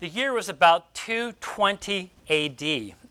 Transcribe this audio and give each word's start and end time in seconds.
The 0.00 0.08
year 0.08 0.32
was 0.32 0.48
about 0.48 0.94
220 0.94 2.12
AD. 2.30 2.60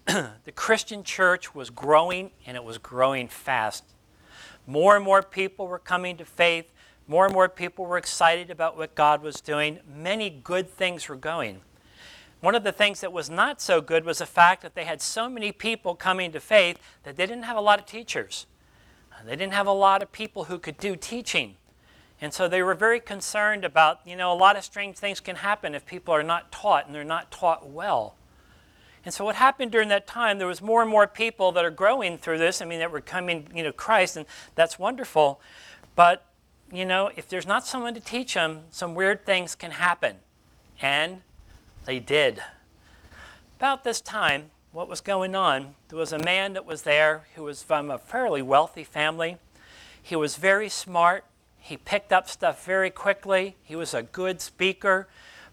the 0.45 0.51
Christian 0.55 1.03
church 1.03 1.53
was 1.53 1.69
growing 1.69 2.31
and 2.45 2.55
it 2.55 2.63
was 2.63 2.77
growing 2.77 3.27
fast. 3.27 3.83
More 4.65 4.95
and 4.95 5.03
more 5.03 5.21
people 5.21 5.67
were 5.67 5.79
coming 5.79 6.15
to 6.15 6.23
faith. 6.23 6.71
More 7.05 7.25
and 7.25 7.33
more 7.33 7.49
people 7.49 7.85
were 7.85 7.97
excited 7.97 8.49
about 8.49 8.77
what 8.77 8.95
God 8.95 9.21
was 9.21 9.41
doing. 9.41 9.79
Many 9.85 10.29
good 10.29 10.69
things 10.69 11.09
were 11.09 11.17
going. 11.17 11.59
One 12.39 12.55
of 12.55 12.63
the 12.63 12.71
things 12.71 13.01
that 13.01 13.11
was 13.11 13.29
not 13.29 13.59
so 13.59 13.81
good 13.81 14.05
was 14.05 14.19
the 14.19 14.25
fact 14.25 14.61
that 14.61 14.73
they 14.73 14.85
had 14.85 15.01
so 15.01 15.29
many 15.29 15.51
people 15.51 15.93
coming 15.93 16.31
to 16.31 16.39
faith 16.39 16.79
that 17.03 17.17
they 17.17 17.25
didn't 17.25 17.43
have 17.43 17.57
a 17.57 17.61
lot 17.61 17.79
of 17.79 17.85
teachers. 17.85 18.45
They 19.25 19.35
didn't 19.35 19.53
have 19.53 19.67
a 19.67 19.73
lot 19.73 20.01
of 20.01 20.13
people 20.13 20.45
who 20.45 20.57
could 20.57 20.77
do 20.77 20.95
teaching. 20.95 21.57
And 22.19 22.33
so 22.33 22.47
they 22.47 22.63
were 22.63 22.73
very 22.73 22.99
concerned 22.99 23.63
about, 23.63 23.99
you 24.05 24.15
know, 24.15 24.33
a 24.33 24.35
lot 24.35 24.57
of 24.57 24.63
strange 24.63 24.97
things 24.97 25.19
can 25.19 25.37
happen 25.37 25.75
if 25.75 25.85
people 25.85 26.13
are 26.13 26.23
not 26.23 26.51
taught 26.51 26.87
and 26.87 26.95
they're 26.95 27.03
not 27.03 27.29
taught 27.29 27.69
well. 27.69 28.15
And 29.05 29.13
so 29.13 29.23
what 29.23 29.35
happened 29.35 29.71
during 29.71 29.89
that 29.89 30.07
time, 30.07 30.37
there 30.37 30.47
was 30.47 30.61
more 30.61 30.81
and 30.81 30.89
more 30.89 31.07
people 31.07 31.51
that 31.53 31.63
are 31.63 31.71
growing 31.71 32.17
through 32.17 32.39
this. 32.39 32.61
I 32.61 32.65
mean, 32.65 32.79
that 32.79 32.91
were 32.91 33.01
coming, 33.01 33.47
you 33.55 33.63
know, 33.63 33.71
Christ, 33.71 34.17
and 34.17 34.25
that's 34.55 34.77
wonderful. 34.77 35.39
But, 35.95 36.25
you 36.71 36.83
know, 36.83 37.11
if 37.15 37.29
there's 37.29 37.47
not 37.47 37.65
someone 37.65 37.93
to 37.93 37.99
teach 37.99 38.33
them, 38.33 38.63
some 38.71 38.95
weird 38.95 39.25
things 39.25 39.55
can 39.55 39.71
happen. 39.71 40.17
And 40.81 41.21
they 41.85 41.99
did. 41.99 42.41
About 43.57 43.83
this 43.83 44.01
time, 44.01 44.51
what 44.71 44.89
was 44.89 45.01
going 45.01 45.35
on, 45.35 45.75
there 45.87 45.97
was 45.97 46.11
a 46.11 46.19
man 46.19 46.53
that 46.53 46.65
was 46.65 46.81
there 46.81 47.27
who 47.35 47.43
was 47.43 47.63
from 47.63 47.89
a 47.89 47.97
fairly 47.97 48.41
wealthy 48.41 48.83
family. 48.83 49.37
He 50.03 50.15
was 50.15 50.35
very 50.35 50.67
smart. 50.67 51.23
He 51.67 51.75
picked 51.75 52.13
up 52.13 52.29
stuff 52.29 52.63
very 52.63 52.89
quickly. 52.89 53.57
He 53.61 53.75
was 53.75 53.93
a 53.93 54.01
good 54.01 54.39
speaker. 54.39 55.09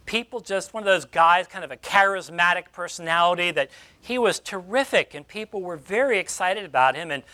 People 0.07 0.39
just, 0.39 0.73
one 0.73 0.85
of 0.85 0.87
those 0.87 1.07
guys, 1.07 1.49
kind 1.49 1.65
of 1.65 1.73
a 1.73 1.77
charismatic 1.77 2.71
personality, 2.73 3.51
that 3.51 3.69
he 4.01 4.17
was 4.17 4.39
terrific, 4.39 5.13
and 5.15 5.27
people 5.27 5.61
were 5.61 5.77
very 5.77 6.21
excited 6.21 6.65
about 6.65 6.95
him. 6.95 7.11
And 7.11 7.25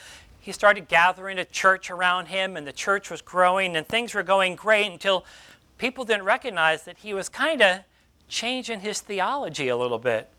he 0.41 0.51
started 0.51 0.89
gathering 0.89 1.39
a 1.39 1.45
church 1.45 1.91
around 1.91 2.29
him, 2.29 2.57
and 2.57 2.67
the 2.67 2.73
church 2.73 3.11
was 3.11 3.21
growing, 3.21 3.77
and 3.77 3.87
things 3.87 4.15
were 4.15 4.23
going 4.23 4.57
great 4.57 4.91
until 4.91 5.27
people 5.77 6.07
didn't 6.07 6.25
recognize 6.25 6.85
that 6.85 6.97
he 6.97 7.13
was 7.13 7.29
kind 7.29 7.61
of 7.61 7.81
changing 8.29 8.81
his 8.81 9.03
theology 9.03 9.69
a 9.69 9.77
little 9.77 9.99
bit. 9.99 10.31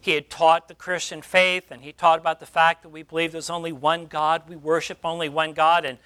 He 0.00 0.14
had 0.14 0.28
taught 0.28 0.66
the 0.66 0.74
Christian 0.74 1.22
faith, 1.22 1.70
and 1.70 1.82
he 1.82 1.92
taught 1.92 2.18
about 2.18 2.40
the 2.40 2.46
fact 2.46 2.82
that 2.82 2.88
we 2.88 3.04
believe 3.04 3.30
there's 3.30 3.48
only 3.48 3.70
one 3.70 4.06
God, 4.06 4.42
we 4.48 4.56
worship 4.56 4.98
only 5.04 5.28
one 5.28 5.52
God. 5.52 5.84
And, 5.84 5.98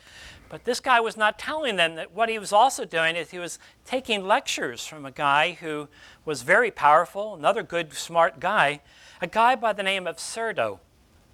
but 0.48 0.64
this 0.64 0.80
guy 0.80 1.00
was 1.00 1.16
not 1.16 1.38
telling 1.38 1.76
them 1.76 1.94
that 1.96 2.12
what 2.12 2.28
he 2.28 2.38
was 2.38 2.52
also 2.52 2.84
doing 2.84 3.16
is 3.16 3.30
he 3.30 3.38
was 3.38 3.58
taking 3.84 4.26
lectures 4.26 4.86
from 4.86 5.04
a 5.04 5.10
guy 5.10 5.58
who 5.60 5.88
was 6.24 6.42
very 6.42 6.70
powerful, 6.70 7.34
another 7.34 7.62
good, 7.62 7.92
smart 7.92 8.40
guy, 8.40 8.80
a 9.20 9.26
guy 9.26 9.54
by 9.54 9.72
the 9.72 9.82
name 9.82 10.06
of 10.06 10.16
Cerdo. 10.16 10.78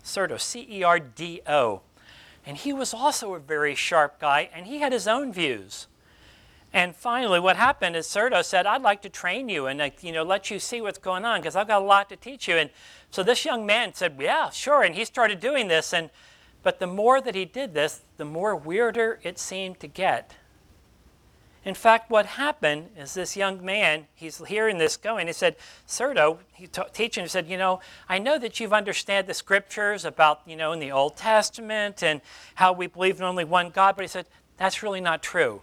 Cerdo, 0.03 0.41
C 0.41 0.67
E 0.69 0.83
R 0.83 0.99
D 0.99 1.41
O. 1.47 1.83
And 2.47 2.57
he 2.57 2.73
was 2.73 2.93
also 2.93 3.35
a 3.35 3.39
very 3.39 3.75
sharp 3.75 4.21
guy, 4.21 4.51
and 4.53 4.67
he 4.67 4.79
had 4.79 4.93
his 4.93 5.09
own 5.09 5.33
views. 5.33 5.87
And 6.73 6.95
finally, 6.95 7.39
what 7.39 7.57
happened 7.57 7.95
is 7.95 8.07
Cerdo 8.07 8.45
said, 8.45 8.67
I'd 8.67 8.83
like 8.83 9.01
to 9.03 9.09
train 9.09 9.49
you 9.49 9.67
and 9.67 9.93
you 10.01 10.11
know, 10.11 10.25
let 10.25 10.51
you 10.51 10.59
see 10.59 10.81
what's 10.81 10.99
going 10.99 11.25
on 11.25 11.41
because 11.41 11.55
I've 11.55 11.69
got 11.69 11.81
a 11.81 11.85
lot 11.85 12.09
to 12.09 12.17
teach 12.17 12.49
you. 12.49 12.57
And 12.57 12.69
so 13.13 13.23
this 13.23 13.45
young 13.45 13.65
man 13.65 13.95
said, 13.95 14.17
Yeah, 14.19 14.51
sure. 14.51 14.83
And 14.83 14.97
he 14.97 15.05
started 15.05 15.39
doing 15.39 15.69
this. 15.69 15.95
And, 15.95 16.11
but 16.65 16.81
the 16.81 16.87
more 16.87 17.21
that 17.21 17.35
he 17.35 17.45
did 17.45 17.75
this, 17.75 18.01
the 18.17 18.25
more 18.25 18.57
weirder 18.57 19.21
it 19.23 19.39
seemed 19.39 19.79
to 19.81 19.87
get. 19.87 20.35
In 21.65 21.75
fact, 21.75 22.11
what 22.11 22.27
happened 22.27 22.91
is 22.99 23.15
this 23.15 23.37
young 23.37 23.65
man, 23.65 24.07
he's 24.15 24.45
hearing 24.47 24.77
this 24.77 24.97
going. 24.97 25.29
He 25.29 25.33
said, 25.33 25.57
Cerdo, 25.87 26.39
he 26.53 26.67
t- 26.67 26.83
teaching, 26.93 27.25
he 27.25 27.29
said, 27.29 27.49
You 27.49 27.57
know, 27.57 27.81
I 28.09 28.19
know 28.19 28.39
that 28.39 28.59
you've 28.61 28.73
understood 28.73 29.27
the 29.27 29.33
scriptures 29.33 30.05
about, 30.05 30.43
you 30.47 30.57
know, 30.57 30.73
in 30.73 30.79
the 30.81 30.93
Old 30.93 31.17
Testament 31.17 32.03
and 32.03 32.21
how 32.57 32.73
we 32.73 32.87
believe 32.87 33.19
in 33.19 33.25
only 33.25 33.45
one 33.45 33.71
God. 33.71 33.97
But 33.97 34.03
he 34.03 34.09
said, 34.09 34.27
That's 34.59 34.83
really 34.83 35.01
not 35.01 35.23
true 35.23 35.63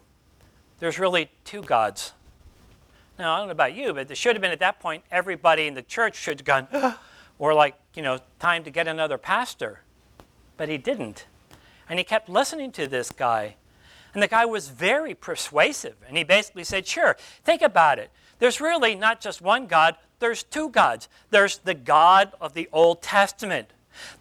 there's 0.81 0.99
really 0.99 1.29
two 1.45 1.61
gods. 1.61 2.11
Now, 3.17 3.35
I 3.35 3.37
don't 3.37 3.47
know 3.47 3.51
about 3.51 3.75
you, 3.75 3.93
but 3.93 4.07
there 4.07 4.15
should 4.15 4.35
have 4.35 4.41
been 4.41 4.51
at 4.51 4.59
that 4.59 4.79
point, 4.79 5.03
everybody 5.11 5.67
in 5.67 5.75
the 5.75 5.83
church 5.83 6.15
should 6.15 6.39
have 6.39 6.45
gone, 6.45 6.95
or 7.39 7.53
like, 7.53 7.75
you 7.93 8.01
know, 8.01 8.17
time 8.39 8.63
to 8.63 8.71
get 8.71 8.87
another 8.87 9.19
pastor. 9.19 9.81
But 10.61 10.69
he 10.69 10.77
didn't. 10.77 11.25
And 11.89 11.97
he 11.97 12.05
kept 12.05 12.29
listening 12.29 12.71
to 12.73 12.85
this 12.85 13.09
guy. 13.09 13.55
And 14.13 14.21
the 14.21 14.27
guy 14.27 14.45
was 14.45 14.69
very 14.69 15.15
persuasive. 15.15 15.95
And 16.07 16.15
he 16.15 16.23
basically 16.23 16.65
said, 16.65 16.85
sure, 16.85 17.17
think 17.43 17.63
about 17.63 17.97
it. 17.97 18.11
There's 18.37 18.61
really 18.61 18.93
not 18.93 19.21
just 19.21 19.41
one 19.41 19.65
God, 19.65 19.95
there's 20.19 20.43
two 20.43 20.69
gods. 20.69 21.09
There's 21.31 21.57
the 21.57 21.73
God 21.73 22.33
of 22.39 22.53
the 22.53 22.69
Old 22.71 23.01
Testament. 23.01 23.71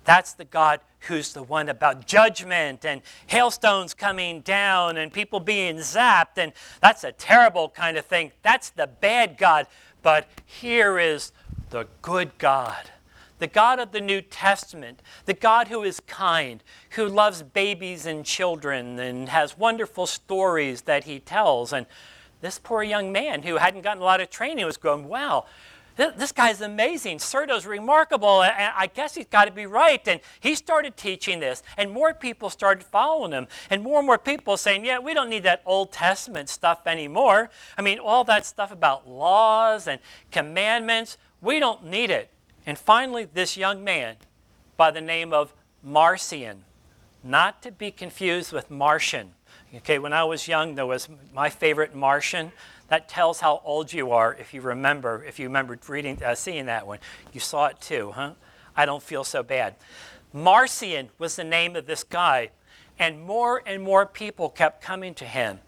That's 0.05 0.33
the 0.33 0.47
God 0.47 0.81
who's 1.01 1.35
the 1.35 1.43
one 1.43 1.69
about 1.69 2.07
judgment 2.07 2.87
and 2.87 3.03
hailstones 3.27 3.93
coming 3.93 4.41
down 4.41 4.97
and 4.97 5.13
people 5.13 5.41
being 5.41 5.77
zapped. 5.77 6.39
And 6.39 6.55
that's 6.81 7.05
a 7.05 7.13
terrible 7.13 7.69
kind 7.69 7.99
of 7.99 8.07
thing. 8.07 8.33
That's 8.41 8.71
the 8.71 8.87
bad 8.87 9.37
God. 9.37 9.67
But 10.03 10.27
here 10.47 10.99
is 10.99 11.33
the 11.69 11.87
good 12.01 12.39
God. 12.39 12.91
The 13.41 13.47
God 13.47 13.81
of 13.81 13.91
the 13.91 14.01
New 14.01 14.23
Testament, 14.23 15.03
the 15.25 15.35
God 15.35 15.69
who 15.69 15.83
is 15.83 15.99
kind, 16.01 16.63
who 16.91 17.07
loves 17.09 17.43
babies 17.43 18.07
and 18.07 18.25
children 18.25 18.99
and 18.99 19.29
has 19.29 19.59
wonderful 19.59 20.07
stories 20.07 20.83
that 20.83 21.05
he 21.05 21.19
tells. 21.19 21.73
And 21.73 21.87
this 22.41 22.59
poor 22.59 22.83
young 22.83 23.11
man 23.13 23.43
who 23.43 23.57
hadn't 23.57 23.83
gotten 23.83 24.03
a 24.03 24.05
lot 24.05 24.21
of 24.21 24.31
training 24.31 24.65
was 24.65 24.77
going, 24.77 25.09
wow, 25.09 25.47
this 25.97 26.33
guy's 26.33 26.61
amazing. 26.61 27.19
Cerdo's 27.19 27.67
remarkable. 27.67 28.43
And 28.43 28.73
I 28.77 28.87
guess 28.87 29.15
he's 29.15 29.27
got 29.27 29.47
to 29.47 29.51
be 29.51 29.67
right. 29.67 30.07
And 30.07 30.21
he 30.41 30.55
started 30.55 30.97
teaching 30.97 31.41
this, 31.41 31.63
and 31.77 31.91
more 31.91 32.15
people 32.15 32.51
started 32.51 32.85
following 32.85 33.33
him. 33.33 33.49
And 33.69 33.83
more 33.83 33.99
and 33.99 34.07
more 34.07 34.19
people 34.19 34.57
saying, 34.57 34.85
Yeah, 34.85 34.99
we 34.99 35.15
don't 35.15 35.29
need 35.29 35.43
that 35.43 35.63
Old 35.67 35.93
Testament 35.93 36.49
stuff 36.49 36.87
anymore. 36.87 37.51
I 37.77 37.83
mean, 37.83 37.99
all 37.99 38.25
that 38.25 38.47
stuff 38.47 38.73
about 38.73 39.09
laws 39.09 39.87
and 39.87 40.01
commandments, 40.31 41.19
we 41.41 41.59
don't 41.59 41.85
need 41.85 42.11
it. 42.11 42.31
And 42.67 42.79
finally, 42.79 43.25
this 43.25 43.57
young 43.57 43.83
man 43.83 44.17
by 44.77 44.91
the 44.91 45.01
name 45.01 45.33
of 45.33 45.53
Marcion, 45.83 46.65
not 47.23 47.63
to 47.63 47.71
be 47.71 47.91
confused 47.91 48.53
with 48.53 48.71
Martian. 48.71 49.33
Okay, 49.75 49.99
when 49.99 50.13
I 50.13 50.25
was 50.25 50.49
young, 50.49 50.75
there 50.75 50.87
was 50.87 51.09
my 51.35 51.49
favorite 51.49 51.95
Martian. 51.95 52.53
That 52.89 53.09
tells 53.09 53.41
how 53.41 53.61
old 53.65 53.93
you 53.93 54.11
are 54.11 54.35
if 54.35 54.53
you 54.53 54.61
remember, 54.61 55.25
if 55.27 55.39
you 55.39 55.47
remember 55.47 55.79
reading, 55.87 56.23
uh, 56.25 56.35
seeing 56.35 56.67
that 56.67 56.87
one. 56.87 56.99
You 57.33 57.41
saw 57.41 57.67
it 57.67 57.81
too, 57.81 58.13
huh? 58.13 58.33
I 58.77 58.85
don't 58.85 59.03
feel 59.03 59.25
so 59.25 59.43
bad. 59.43 59.77
Marcion 60.33 61.11
was 61.19 61.37
the 61.37 61.45
name 61.45 61.77
of 61.77 61.87
this 61.87 62.05
guy, 62.05 62.51
and 62.99 63.21
more 63.21 63.63
and 63.67 63.83
more 63.83 64.07
people 64.07 64.49
kept 64.49 64.83
coming 64.83 65.15
to 65.15 65.25
him. 65.25 65.61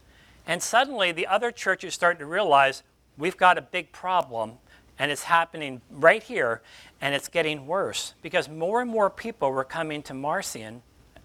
And 0.46 0.62
suddenly 0.62 1.12
the 1.12 1.26
other 1.26 1.50
churches 1.50 1.94
started 1.94 2.18
to 2.18 2.26
realize 2.26 2.82
we've 3.16 3.36
got 3.36 3.58
a 3.58 3.62
big 3.62 3.92
problem, 3.92 4.58
and 5.02 5.10
it's 5.10 5.24
happening 5.24 5.80
right 5.90 6.22
here, 6.22 6.62
and 7.00 7.12
it's 7.12 7.26
getting 7.26 7.66
worse 7.66 8.14
because 8.22 8.48
more 8.48 8.80
and 8.80 8.88
more 8.88 9.10
people 9.10 9.50
were 9.50 9.64
coming 9.64 10.00
to 10.00 10.14
Marcion 10.14 10.80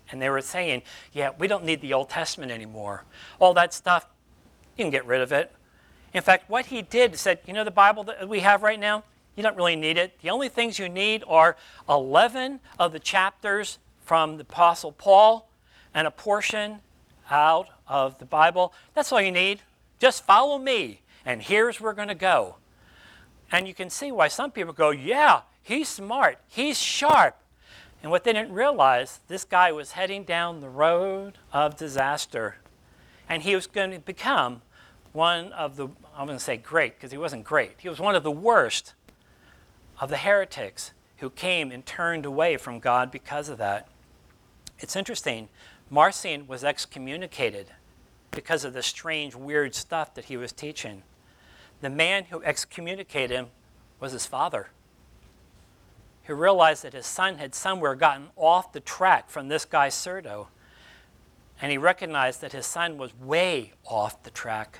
and 0.09 0.19
they 0.19 0.31
were 0.31 0.41
saying, 0.41 0.81
Yeah, 1.13 1.29
we 1.37 1.47
don't 1.47 1.63
need 1.63 1.81
the 1.81 1.93
Old 1.93 2.09
Testament 2.09 2.51
anymore. 2.51 3.03
All 3.37 3.53
that 3.53 3.75
stuff, 3.75 4.07
you 4.77 4.83
can 4.83 4.89
get 4.89 5.05
rid 5.05 5.21
of 5.21 5.31
it. 5.31 5.51
In 6.11 6.23
fact, 6.23 6.49
what 6.49 6.65
he 6.65 6.81
did 6.81 7.17
said, 7.17 7.37
you 7.45 7.53
know, 7.53 7.63
the 7.63 7.69
Bible 7.69 8.03
that 8.05 8.27
we 8.27 8.39
have 8.39 8.63
right 8.63 8.79
now, 8.79 9.03
you 9.35 9.43
don't 9.43 9.55
really 9.55 9.75
need 9.75 9.99
it. 9.99 10.19
The 10.23 10.31
only 10.31 10.49
things 10.49 10.79
you 10.79 10.89
need 10.89 11.23
are 11.27 11.55
11 11.87 12.59
of 12.79 12.93
the 12.93 12.99
chapters 12.99 13.77
from 14.03 14.37
the 14.37 14.41
Apostle 14.41 14.91
Paul 14.91 15.51
and 15.93 16.07
a 16.07 16.11
portion 16.11 16.79
out 17.29 17.67
of 17.87 18.17
the 18.17 18.25
Bible. 18.25 18.73
That's 18.95 19.11
all 19.11 19.21
you 19.21 19.31
need. 19.31 19.59
Just 19.99 20.25
follow 20.25 20.57
me, 20.57 21.01
and 21.23 21.43
here's 21.43 21.79
where 21.79 21.91
we're 21.91 21.95
going 21.95 22.07
to 22.07 22.15
go. 22.15 22.55
And 23.51 23.67
you 23.67 23.73
can 23.73 23.89
see 23.89 24.11
why 24.11 24.27
some 24.27 24.51
people 24.51 24.73
go, 24.73 24.91
yeah, 24.91 25.41
he's 25.61 25.87
smart, 25.87 26.39
he's 26.47 26.79
sharp. 26.79 27.37
And 28.03 28.11
what 28.11 28.23
they 28.23 28.33
didn't 28.33 28.53
realize, 28.53 29.21
this 29.27 29.43
guy 29.43 29.71
was 29.71 29.93
heading 29.93 30.23
down 30.23 30.59
the 30.59 30.69
road 30.69 31.39
of 31.51 31.77
disaster. 31.77 32.57
And 33.27 33.43
he 33.43 33.55
was 33.55 33.67
going 33.67 33.91
to 33.91 33.99
become 33.99 34.61
one 35.13 35.51
of 35.53 35.77
the, 35.77 35.87
I'm 36.15 36.27
going 36.27 36.37
to 36.37 36.43
say 36.43 36.57
great 36.57 36.95
because 36.95 37.11
he 37.11 37.17
wasn't 37.17 37.43
great. 37.43 37.73
He 37.79 37.89
was 37.89 37.99
one 37.99 38.15
of 38.15 38.23
the 38.23 38.31
worst 38.31 38.93
of 39.99 40.09
the 40.09 40.17
heretics 40.17 40.91
who 41.17 41.29
came 41.29 41.71
and 41.71 41.85
turned 41.85 42.25
away 42.25 42.57
from 42.57 42.79
God 42.79 43.09
because 43.09 43.49
of 43.49 43.57
that. 43.57 43.87
It's 44.79 44.95
interesting. 44.95 45.49
Marcion 45.89 46.47
was 46.47 46.63
excommunicated 46.63 47.67
because 48.29 48.63
of 48.63 48.73
the 48.73 48.83
strange, 48.83 49.33
weird 49.33 49.73
stuff 49.73 50.13
that 50.13 50.25
he 50.25 50.37
was 50.37 50.51
teaching. 50.51 51.01
The 51.81 51.89
man 51.89 52.25
who 52.25 52.41
excommunicated 52.43 53.35
him 53.35 53.47
was 53.99 54.11
his 54.11 54.25
father, 54.25 54.69
who 56.25 56.35
realized 56.35 56.83
that 56.83 56.93
his 56.93 57.05
son 57.05 57.37
had 57.37 57.53
somewhere 57.55 57.95
gotten 57.95 58.27
off 58.35 58.73
the 58.73 58.79
track 58.79 59.29
from 59.29 59.47
this 59.47 59.65
guy, 59.65 59.89
Cerdo. 59.89 60.47
And 61.61 61.71
he 61.71 61.77
recognized 61.77 62.41
that 62.41 62.53
his 62.53 62.65
son 62.65 62.97
was 62.97 63.15
way 63.19 63.73
off 63.85 64.21
the 64.23 64.29
track 64.29 64.79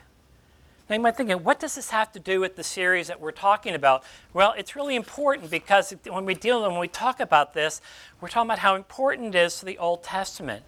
Now 0.90 0.96
you 0.96 1.02
might 1.02 1.12
be 1.12 1.18
thinking, 1.18 1.44
what 1.44 1.60
does 1.60 1.76
this 1.76 1.90
have 1.90 2.12
to 2.14 2.20
do 2.20 2.40
with 2.40 2.56
the 2.56 2.64
series 2.64 3.08
that 3.08 3.20
we're 3.20 3.32
talking 3.32 3.76
about? 3.76 4.04
Well, 4.34 4.54
it's 4.58 4.76
really 4.76 4.96
important 4.96 5.50
because 5.52 5.94
when 6.08 6.24
we 6.26 6.34
deal 6.34 6.62
with 6.62 6.72
when 6.72 6.80
we 6.80 6.88
talk 6.88 7.20
about 7.20 7.54
this, 7.54 7.82
we're 8.22 8.30
talking 8.30 8.48
about 8.48 8.60
how 8.60 8.76
important 8.76 9.36
it 9.36 9.40
is 9.40 9.60
to 9.60 9.66
the 9.66 9.78
Old 9.78 10.04
Testament. 10.04 10.64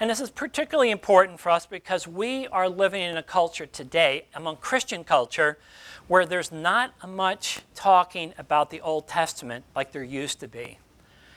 And 0.00 0.08
this 0.08 0.20
is 0.20 0.30
particularly 0.30 0.90
important 0.90 1.38
for 1.40 1.50
us 1.50 1.66
because 1.66 2.08
we 2.08 2.46
are 2.48 2.70
living 2.70 3.02
in 3.02 3.18
a 3.18 3.22
culture 3.22 3.66
today, 3.66 4.24
among 4.34 4.56
Christian 4.56 5.04
culture, 5.04 5.58
where 6.08 6.24
there's 6.24 6.50
not 6.50 6.94
much 7.06 7.60
talking 7.74 8.32
about 8.38 8.70
the 8.70 8.80
Old 8.80 9.06
Testament 9.06 9.66
like 9.76 9.92
there 9.92 10.02
used 10.02 10.40
to 10.40 10.48
be. 10.48 10.78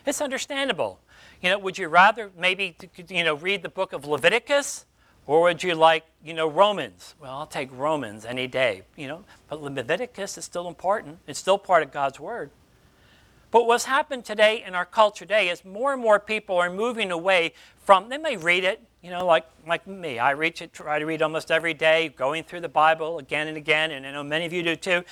It's 0.06 0.22
understandable. 0.22 1.02
You 1.42 1.50
know, 1.50 1.60
would 1.60 1.78
you 1.78 1.90
rather 1.90 2.32
maybe 2.38 2.78
you 3.10 3.26
know 3.26 3.36
read 3.36 3.64
the 3.64 3.70
book 3.70 3.92
of 3.92 4.06
Leviticus 4.06 4.86
or 5.28 5.42
would 5.42 5.62
you 5.62 5.76
like, 5.76 6.06
you 6.24 6.34
know, 6.34 6.50
Romans? 6.50 7.16
Well, 7.20 7.32
I'll 7.32 7.48
take 7.48 7.70
Romans 7.72 8.24
any 8.24 8.48
day, 8.48 8.84
you 8.96 9.08
know. 9.08 9.26
But 9.50 9.62
Leviticus 9.62 10.38
is 10.38 10.46
still 10.46 10.70
important. 10.70 11.20
It's 11.28 11.40
still 11.40 11.58
part 11.58 11.84
of 11.84 11.92
God's 11.92 12.20
word. 12.20 12.50
But 13.54 13.68
what's 13.68 13.86
happened 13.86 14.26
today 14.26 14.64
in 14.66 14.74
our 14.74 14.84
culture 14.84 15.26
today 15.26 15.50
is 15.50 15.64
more 15.64 15.94
and 15.94 16.02
more 16.02 16.20
people 16.20 16.58
are 16.58 16.72
moving 16.72 17.12
away 17.12 17.54
from, 17.84 18.10
they 18.10 18.18
may 18.18 18.36
read 18.36 18.64
it, 18.64 18.82
you 19.04 19.12
know, 19.12 19.28
like, 19.28 19.46
like 19.68 19.86
me. 19.86 20.18
I 20.18 20.32
reach 20.32 20.64
it, 20.64 20.74
try 20.74 20.98
to 20.98 21.06
read 21.06 21.22
almost 21.22 21.52
every 21.52 21.76
day, 21.76 22.12
going 22.18 22.46
through 22.46 22.62
the 22.62 22.68
Bible 22.68 23.20
again 23.20 23.48
and 23.48 23.56
again, 23.56 23.92
and 23.92 24.08
I 24.08 24.12
know 24.12 24.24
many 24.24 24.48
of 24.48 24.54
you 24.54 24.64
do 24.64 24.76
too. 24.76 25.04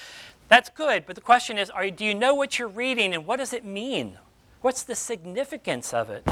That's 0.48 0.70
good, 0.70 1.06
but 1.06 1.14
the 1.14 1.22
question 1.22 1.60
is, 1.60 1.70
are, 1.70 1.88
do 1.92 2.04
you 2.04 2.16
know 2.16 2.34
what 2.34 2.58
you're 2.58 2.68
reading 2.68 3.14
and 3.14 3.28
what 3.28 3.38
does 3.38 3.54
it 3.54 3.64
mean? 3.64 4.18
What's 4.62 4.82
the 4.82 4.96
significance 4.96 5.94
of 5.94 6.10
it? 6.10 6.28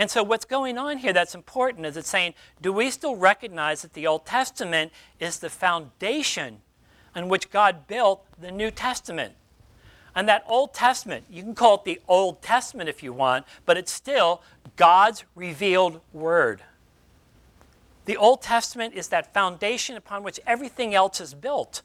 And 0.00 0.10
so, 0.10 0.24
what's 0.24 0.44
going 0.44 0.78
on 0.78 0.98
here 0.98 1.12
that's 1.12 1.36
important 1.36 1.86
is 1.86 1.96
it's 1.96 2.08
saying, 2.08 2.34
do 2.60 2.72
we 2.72 2.90
still 2.90 3.14
recognize 3.14 3.82
that 3.82 3.92
the 3.92 4.04
Old 4.04 4.26
Testament 4.26 4.90
is 5.20 5.38
the 5.38 5.48
foundation 5.48 6.62
on 7.14 7.28
which 7.28 7.50
God 7.50 7.86
built 7.86 8.26
the 8.40 8.50
New 8.50 8.72
Testament? 8.72 9.34
And 10.14 10.28
that 10.28 10.44
Old 10.48 10.74
Testament, 10.74 11.24
you 11.30 11.42
can 11.42 11.54
call 11.54 11.76
it 11.76 11.84
the 11.84 12.00
Old 12.08 12.42
Testament 12.42 12.88
if 12.88 13.02
you 13.02 13.12
want, 13.12 13.46
but 13.64 13.76
it's 13.76 13.92
still 13.92 14.42
God's 14.76 15.24
revealed 15.34 16.00
Word. 16.12 16.62
The 18.06 18.16
Old 18.16 18.42
Testament 18.42 18.94
is 18.94 19.08
that 19.08 19.32
foundation 19.32 19.96
upon 19.96 20.22
which 20.22 20.40
everything 20.46 20.94
else 20.94 21.20
is 21.20 21.34
built. 21.34 21.82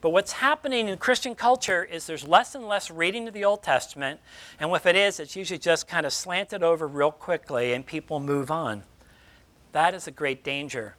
But 0.00 0.10
what's 0.10 0.32
happening 0.32 0.88
in 0.88 0.98
Christian 0.98 1.34
culture 1.34 1.82
is 1.82 2.06
there's 2.06 2.26
less 2.26 2.54
and 2.54 2.68
less 2.68 2.90
reading 2.90 3.26
of 3.28 3.34
the 3.34 3.44
Old 3.44 3.62
Testament, 3.62 4.20
and 4.60 4.70
if 4.72 4.86
it 4.86 4.94
is, 4.94 5.18
it's 5.18 5.36
usually 5.36 5.58
just 5.58 5.88
kind 5.88 6.06
of 6.06 6.12
slanted 6.12 6.62
over 6.62 6.86
real 6.86 7.10
quickly 7.10 7.72
and 7.72 7.84
people 7.84 8.20
move 8.20 8.50
on. 8.50 8.82
That 9.72 9.94
is 9.94 10.06
a 10.06 10.10
great 10.10 10.44
danger. 10.44 10.96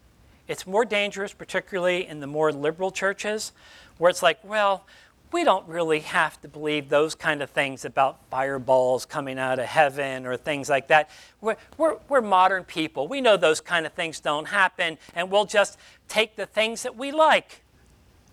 It's 0.47 0.67
more 0.67 0.85
dangerous, 0.85 1.33
particularly 1.33 2.07
in 2.07 2.19
the 2.19 2.27
more 2.27 2.51
liberal 2.51 2.91
churches, 2.91 3.51
where 3.97 4.09
it's 4.09 4.23
like, 4.23 4.39
well, 4.43 4.85
we 5.31 5.43
don't 5.43 5.67
really 5.67 5.99
have 5.99 6.39
to 6.41 6.47
believe 6.47 6.89
those 6.89 7.13
kind 7.13 7.41
of 7.41 7.49
things 7.49 7.83
about 7.83 8.19
fireballs 8.29 9.05
coming 9.05 9.37
out 9.37 9.59
of 9.59 9.65
heaven 9.65 10.25
or 10.25 10.37
things 10.37 10.69
like 10.69 10.87
that. 10.87 11.09
We're, 11.41 11.57
we're, 11.77 11.97
we're, 12.07 12.21
modern 12.21 12.63
people. 12.63 13.07
We 13.07 13.21
know 13.21 13.35
those 13.35 13.59
kind 13.59 13.85
of 13.85 13.93
things 13.93 14.19
don't 14.19 14.47
happen, 14.47 14.97
and 15.13 15.29
we'll 15.29 15.45
just 15.45 15.77
take 16.07 16.35
the 16.35 16.45
things 16.45 16.83
that 16.83 16.95
we 16.95 17.11
like 17.11 17.63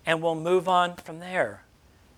and 0.05 0.21
we'll 0.21 0.35
move 0.35 0.67
on 0.67 0.95
from 0.95 1.19
there. 1.19 1.63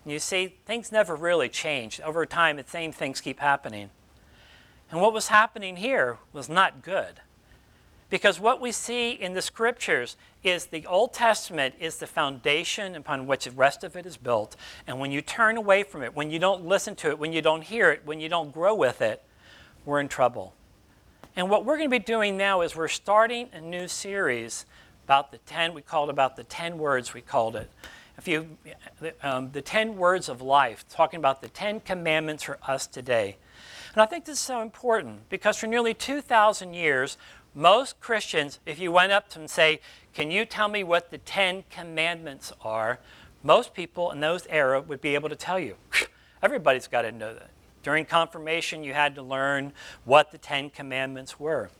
you 0.04 0.18
see, 0.18 0.54
things 0.66 0.92
never 0.92 1.16
really 1.16 1.48
change. 1.48 2.00
Over 2.00 2.24
time, 2.26 2.56
the 2.56 2.64
same 2.66 2.92
things 2.92 3.20
keep 3.20 3.40
happening. 3.40 3.90
And 4.90 5.00
what 5.00 5.12
was 5.12 5.28
happening 5.28 5.76
here 5.76 6.18
was 6.32 6.48
not 6.48 6.82
good. 6.82 7.20
Because 8.10 8.40
what 8.40 8.60
we 8.60 8.72
see 8.72 9.10
in 9.10 9.34
the 9.34 9.42
scriptures 9.42 10.16
is 10.42 10.66
the 10.66 10.86
Old 10.86 11.12
Testament 11.12 11.74
is 11.78 11.98
the 11.98 12.06
foundation 12.06 12.94
upon 12.94 13.26
which 13.26 13.44
the 13.44 13.50
rest 13.50 13.84
of 13.84 13.96
it 13.96 14.06
is 14.06 14.16
built. 14.16 14.56
And 14.86 14.98
when 14.98 15.10
you 15.10 15.20
turn 15.20 15.56
away 15.56 15.82
from 15.82 16.02
it, 16.02 16.16
when 16.16 16.30
you 16.30 16.38
don't 16.38 16.64
listen 16.64 16.94
to 16.96 17.10
it, 17.10 17.18
when 17.18 17.32
you 17.32 17.42
don't 17.42 17.62
hear 17.62 17.90
it, 17.90 18.02
when 18.06 18.18
you 18.20 18.28
don't 18.28 18.52
grow 18.52 18.74
with 18.74 19.02
it, 19.02 19.22
we're 19.84 20.00
in 20.00 20.08
trouble. 20.08 20.54
And 21.36 21.50
what 21.50 21.64
we're 21.64 21.76
going 21.76 21.90
to 21.90 21.98
be 21.98 22.04
doing 22.04 22.36
now 22.36 22.62
is 22.62 22.74
we're 22.74 22.88
starting 22.88 23.48
a 23.52 23.60
new 23.60 23.88
series 23.88 24.64
about 25.04 25.30
the 25.30 25.38
10, 25.38 25.74
we 25.74 25.82
called 25.82 26.10
about 26.10 26.36
the 26.36 26.44
10 26.44 26.78
words, 26.78 27.14
we 27.14 27.20
called 27.20 27.56
it. 27.56 27.70
If 28.16 28.26
you, 28.26 28.58
um, 29.22 29.52
the 29.52 29.62
10 29.62 29.96
words 29.96 30.28
of 30.28 30.42
life, 30.42 30.84
talking 30.88 31.18
about 31.18 31.40
the 31.40 31.48
10 31.48 31.80
commandments 31.80 32.42
for 32.42 32.58
us 32.66 32.86
today. 32.86 33.36
And 33.94 34.02
I 34.02 34.06
think 34.06 34.24
this 34.24 34.38
is 34.38 34.44
so 34.44 34.60
important 34.60 35.28
because 35.28 35.56
for 35.56 35.66
nearly 35.66 35.94
2,000 35.94 36.74
years, 36.74 37.16
most 37.58 37.98
Christians, 37.98 38.60
if 38.64 38.78
you 38.78 38.92
went 38.92 39.10
up 39.10 39.28
to 39.30 39.34
them 39.34 39.42
and 39.42 39.50
say, 39.50 39.80
Can 40.14 40.30
you 40.30 40.44
tell 40.44 40.68
me 40.68 40.84
what 40.84 41.10
the 41.10 41.18
Ten 41.18 41.64
Commandments 41.70 42.52
are? 42.62 43.00
Most 43.42 43.74
people 43.74 44.12
in 44.12 44.20
those 44.20 44.46
era 44.48 44.80
would 44.80 45.00
be 45.00 45.16
able 45.16 45.28
to 45.28 45.36
tell 45.36 45.58
you. 45.58 45.74
Everybody's 46.42 46.86
got 46.86 47.02
to 47.02 47.10
know 47.10 47.34
that. 47.34 47.50
During 47.82 48.04
confirmation, 48.04 48.84
you 48.84 48.94
had 48.94 49.16
to 49.16 49.22
learn 49.22 49.72
what 50.04 50.30
the 50.30 50.38
Ten 50.38 50.70
Commandments 50.70 51.40
were. 51.40 51.70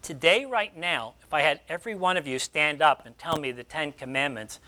Today, 0.00 0.44
right 0.44 0.76
now, 0.76 1.14
if 1.22 1.34
I 1.34 1.40
had 1.40 1.60
every 1.68 1.96
one 1.96 2.16
of 2.16 2.28
you 2.28 2.38
stand 2.38 2.80
up 2.80 3.04
and 3.04 3.18
tell 3.18 3.36
me 3.36 3.50
the 3.50 3.64
Ten 3.64 3.90
Commandments, 3.90 4.60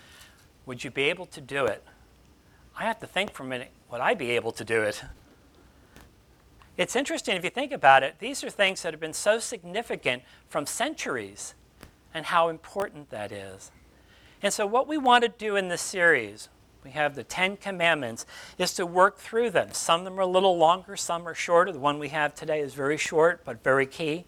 would 0.66 0.82
you 0.82 0.90
be 0.90 1.04
able 1.04 1.26
to 1.26 1.40
do 1.40 1.66
it? 1.66 1.84
I 2.76 2.82
have 2.82 2.98
to 2.98 3.06
think 3.06 3.32
for 3.32 3.44
a 3.44 3.46
minute, 3.46 3.70
would 3.92 4.00
I 4.00 4.14
be 4.14 4.32
able 4.32 4.50
to 4.52 4.64
do 4.64 4.82
it? 4.82 5.04
It's 6.76 6.96
interesting 6.96 7.36
if 7.36 7.44
you 7.44 7.50
think 7.50 7.72
about 7.72 8.02
it, 8.02 8.18
these 8.18 8.42
are 8.42 8.50
things 8.50 8.82
that 8.82 8.92
have 8.92 9.00
been 9.00 9.12
so 9.12 9.38
significant 9.38 10.22
from 10.48 10.66
centuries 10.66 11.54
and 12.14 12.26
how 12.26 12.48
important 12.48 13.10
that 13.10 13.32
is. 13.32 13.70
And 14.42 14.52
so, 14.52 14.66
what 14.66 14.88
we 14.88 14.96
want 14.96 15.22
to 15.22 15.28
do 15.28 15.56
in 15.56 15.68
this 15.68 15.82
series, 15.82 16.48
we 16.82 16.92
have 16.92 17.14
the 17.14 17.24
Ten 17.24 17.58
Commandments, 17.58 18.24
is 18.56 18.72
to 18.74 18.86
work 18.86 19.18
through 19.18 19.50
them. 19.50 19.68
Some 19.72 20.00
of 20.00 20.04
them 20.04 20.18
are 20.18 20.22
a 20.22 20.26
little 20.26 20.56
longer, 20.56 20.96
some 20.96 21.28
are 21.28 21.34
shorter. 21.34 21.72
The 21.72 21.78
one 21.78 21.98
we 21.98 22.08
have 22.08 22.34
today 22.34 22.60
is 22.60 22.72
very 22.72 22.96
short, 22.96 23.44
but 23.44 23.62
very 23.62 23.86
key 23.86 24.24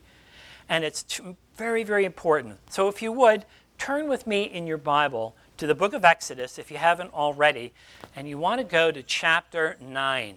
and 0.68 0.84
it's 0.84 1.20
very, 1.56 1.84
very 1.84 2.06
important. 2.06 2.58
So 2.70 2.88
if 2.88 3.02
you 3.02 3.12
would, 3.12 3.44
turn 3.78 4.08
with 4.08 4.26
me 4.26 4.44
in 4.44 4.66
your 4.66 4.78
Bible 4.78 5.36
to 5.58 5.66
the 5.66 5.74
book 5.74 5.92
of 5.92 6.04
Exodus 6.04 6.58
if 6.58 6.70
you 6.70 6.78
haven't 6.78 7.12
already, 7.12 7.72
and 8.16 8.26
you 8.28 8.38
want 8.38 8.60
to 8.60 8.64
go 8.64 8.90
to 8.90 9.02
chapter 9.02 9.76
9. 9.80 10.36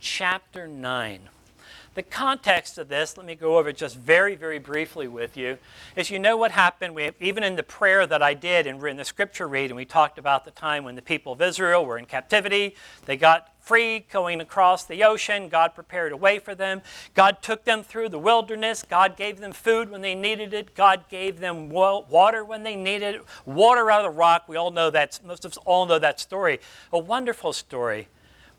Chapter 0.00 0.68
9. 0.68 1.28
The 1.94 2.02
context 2.04 2.78
of 2.78 2.88
this, 2.88 3.16
let 3.16 3.26
me 3.26 3.34
go 3.34 3.58
over 3.58 3.72
just 3.72 3.96
very, 3.96 4.36
very 4.36 4.60
briefly 4.60 5.08
with 5.08 5.36
you, 5.36 5.58
is 5.96 6.10
you 6.10 6.20
know 6.20 6.36
what 6.36 6.52
happened. 6.52 6.94
We, 6.94 7.10
even 7.18 7.42
in 7.42 7.56
the 7.56 7.64
prayer 7.64 8.06
that 8.06 8.22
I 8.22 8.34
did 8.34 8.68
and 8.68 8.80
in 8.84 8.96
the 8.96 9.04
scripture 9.04 9.48
reading, 9.48 9.76
we 9.76 9.84
talked 9.84 10.16
about 10.16 10.44
the 10.44 10.52
time 10.52 10.84
when 10.84 10.94
the 10.94 11.02
people 11.02 11.32
of 11.32 11.42
Israel 11.42 11.84
were 11.84 11.98
in 11.98 12.04
captivity. 12.04 12.76
They 13.06 13.16
got 13.16 13.52
free 13.58 14.06
going 14.12 14.40
across 14.40 14.84
the 14.84 15.02
ocean. 15.02 15.48
God 15.48 15.74
prepared 15.74 16.12
a 16.12 16.16
way 16.16 16.38
for 16.38 16.54
them. 16.54 16.82
God 17.14 17.42
took 17.42 17.64
them 17.64 17.82
through 17.82 18.10
the 18.10 18.18
wilderness. 18.20 18.84
God 18.88 19.16
gave 19.16 19.40
them 19.40 19.50
food 19.50 19.90
when 19.90 20.00
they 20.00 20.14
needed 20.14 20.54
it. 20.54 20.76
God 20.76 21.08
gave 21.08 21.40
them 21.40 21.68
water 21.68 22.44
when 22.44 22.62
they 22.62 22.76
needed 22.76 23.16
it. 23.16 23.22
Water 23.44 23.90
out 23.90 24.04
of 24.04 24.12
the 24.12 24.16
rock. 24.16 24.44
We 24.46 24.56
all 24.56 24.70
know 24.70 24.90
that. 24.90 25.18
Most 25.24 25.44
of 25.44 25.50
us 25.50 25.58
all 25.64 25.84
know 25.84 25.98
that 25.98 26.20
story. 26.20 26.60
A 26.92 26.98
wonderful 26.98 27.52
story. 27.52 28.06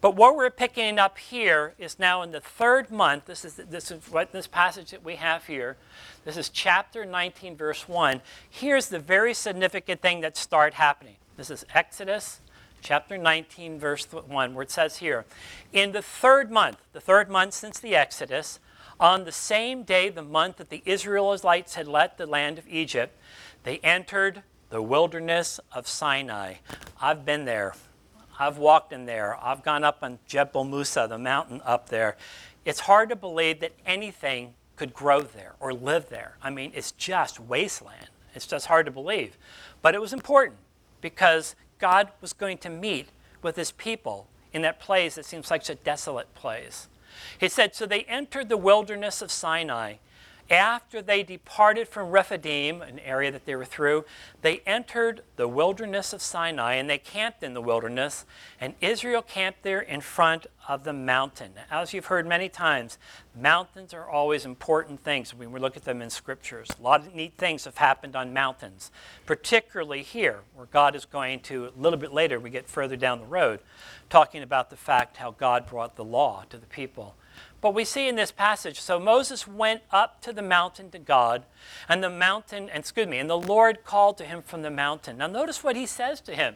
But 0.02 0.16
what 0.16 0.36
we're 0.36 0.50
picking 0.50 0.98
up 0.98 1.18
here 1.18 1.74
is 1.78 2.00
now 2.00 2.22
in 2.22 2.32
the 2.32 2.40
third 2.40 2.90
month. 2.90 3.26
This 3.26 3.44
is, 3.44 3.56
this 3.56 3.92
is 3.92 4.10
what 4.10 4.32
this 4.32 4.48
passage 4.48 4.92
that 4.92 5.04
we 5.04 5.18
have 5.18 5.46
here. 5.48 5.76
This 6.24 6.38
is 6.38 6.48
chapter 6.48 7.06
19, 7.06 7.58
verse 7.58 7.90
1. 7.90 8.22
Here's 8.50 8.88
the 8.88 9.00
very 9.00 9.34
significant 9.34 10.02
thing 10.02 10.22
that 10.22 10.38
start 10.38 10.76
happening. 10.76 11.16
This 11.36 11.50
is 11.50 11.66
Exodus 11.74 12.40
chapter 12.82 13.18
19, 13.18 13.78
verse 13.80 14.06
1, 14.06 14.54
where 14.54 14.64
it 14.64 14.72
says 14.72 14.98
here, 14.98 15.26
In 15.74 15.92
the 15.92 16.02
third 16.02 16.50
month, 16.50 16.78
the 16.94 17.02
third 17.02 17.30
month 17.30 17.54
since 17.54 17.80
the 17.80 17.96
Exodus, 17.96 18.60
on 19.00 19.26
the 19.26 19.32
same 19.32 19.84
day, 19.84 20.10
the 20.10 20.22
month 20.22 20.58
that 20.58 20.70
the 20.70 20.84
Israelites 20.86 21.76
had 21.76 21.88
left 21.88 22.18
the 22.18 22.26
land 22.26 22.58
of 22.58 22.68
Egypt, 22.68 23.18
they 23.64 23.80
entered 23.80 24.44
the 24.70 24.82
wilderness 24.82 25.60
of 25.72 25.88
Sinai. 25.88 26.56
I've 27.02 27.26
been 27.26 27.46
there. 27.46 27.74
I've 28.40 28.58
walked 28.58 28.94
in 28.94 29.06
there. 29.06 29.38
I've 29.44 29.64
gone 29.64 29.84
up 29.84 30.00
on 30.02 30.20
Jebel 30.26 30.64
Musa, 30.64 31.08
the 31.10 31.18
mountain 31.18 31.62
up 31.66 31.90
there. 31.90 32.16
It's 32.64 32.82
hard 32.82 33.10
to 33.10 33.16
believe 33.16 33.60
that 33.60 33.74
anything 33.86 34.54
could 34.78 34.94
grow 34.94 35.22
there 35.22 35.56
or 35.60 35.74
live 35.74 36.10
there. 36.10 36.38
I 36.42 36.50
mean, 36.50 36.72
it's 36.74 36.94
just 36.94 37.40
wasteland. 37.40 38.08
It's 38.34 38.48
just 38.48 38.68
hard 38.68 38.86
to 38.86 38.92
believe. 38.92 39.38
But 39.82 39.94
it 39.94 40.00
was 40.00 40.14
important 40.14 40.58
because 41.02 41.56
God 41.80 42.10
was 42.22 42.32
going 42.32 42.58
to 42.60 42.70
meet 42.70 43.10
with 43.42 43.58
his 43.58 43.72
people 43.72 44.28
in 44.54 44.62
that 44.62 44.80
place 44.80 45.16
that 45.16 45.26
seems 45.26 45.52
like 45.52 45.64
such 45.64 45.76
a 45.76 45.84
desolate 45.84 46.34
place. 46.34 46.88
He 47.38 47.50
said, 47.50 47.76
So 47.76 47.86
they 47.86 48.04
entered 48.04 48.48
the 48.48 48.58
wilderness 48.58 49.22
of 49.22 49.32
Sinai 49.32 49.96
after 50.50 51.02
they 51.02 51.24
departed 51.24 51.88
from 51.88 52.10
Rephidim, 52.10 52.82
an 52.82 53.00
area 53.00 53.32
that 53.32 53.46
they 53.46 53.56
were 53.56 53.66
through, 53.66 54.06
they 54.42 54.62
entered 54.66 55.22
the 55.36 55.48
wilderness 55.48 56.14
of 56.14 56.22
Sinai 56.22 56.76
and 56.76 56.90
they 56.90 56.98
camped 56.98 57.44
in 57.44 57.54
the 57.54 57.62
wilderness, 57.62 58.26
and 58.60 58.74
Israel 58.82 59.22
camped 59.22 59.64
there 59.64 59.82
in 59.82 60.02
front 60.02 60.48
of 60.68 60.84
the 60.84 60.94
mountain. 60.94 61.52
As 61.70 61.94
you've 61.94 62.08
heard 62.08 62.28
many 62.28 62.50
times, 62.50 62.98
mountains 63.36 63.94
are 63.94 64.10
always 64.10 64.46
important 64.46 65.04
things 65.04 65.34
when 65.34 65.52
we 65.52 65.60
look 65.60 65.78
at 65.78 65.86
them 65.86 66.02
in 66.02 66.10
scriptures. 66.10 66.68
A 66.80 66.82
lot 66.82 67.06
of 67.06 67.14
neat 67.14 67.34
things 67.38 67.66
have 67.66 67.78
happened 67.78 68.16
on 68.16 68.34
mountains, 68.34 68.92
particularly 69.26 70.02
here, 70.04 70.42
where 70.56 70.68
God 70.68 70.96
is 70.96 71.06
going 71.06 71.42
to, 71.42 71.68
a 71.68 71.80
little 71.80 72.00
bit 72.00 72.14
later, 72.14 72.40
we 72.40 72.50
get 72.50 72.68
further 72.68 72.96
down 72.96 73.20
the 73.20 73.26
road, 73.26 73.60
talking 74.10 74.44
about 74.44 74.70
the 74.70 74.76
fact 74.76 75.18
how 75.18 75.32
God 75.32 75.68
brought 75.68 75.96
the 75.96 76.04
law 76.04 76.44
to 76.50 76.58
the 76.58 76.68
people. 76.68 77.16
But 77.62 77.74
we 77.74 77.84
see 77.84 78.08
in 78.08 78.16
this 78.16 78.32
passage, 78.32 78.80
so 78.80 79.00
Moses 79.00 79.48
went 79.48 79.82
up 79.92 80.22
to 80.22 80.32
the 80.32 80.42
mountain 80.42 80.90
to 80.92 81.00
God, 81.00 81.44
and 81.90 82.04
the 82.04 82.10
mountain, 82.10 82.70
excuse 82.74 83.08
me, 83.08 83.20
and 83.20 83.30
the 83.30 83.38
Lord 83.38 83.84
called 83.84 84.18
to 84.20 84.26
him 84.26 84.42
from 84.42 84.62
the 84.62 84.72
mountain. 84.72 85.18
Now 85.18 85.28
notice 85.28 85.64
what 85.64 85.76
he 85.76 85.86
says 85.86 86.22
to 86.22 86.36
him. 86.36 86.56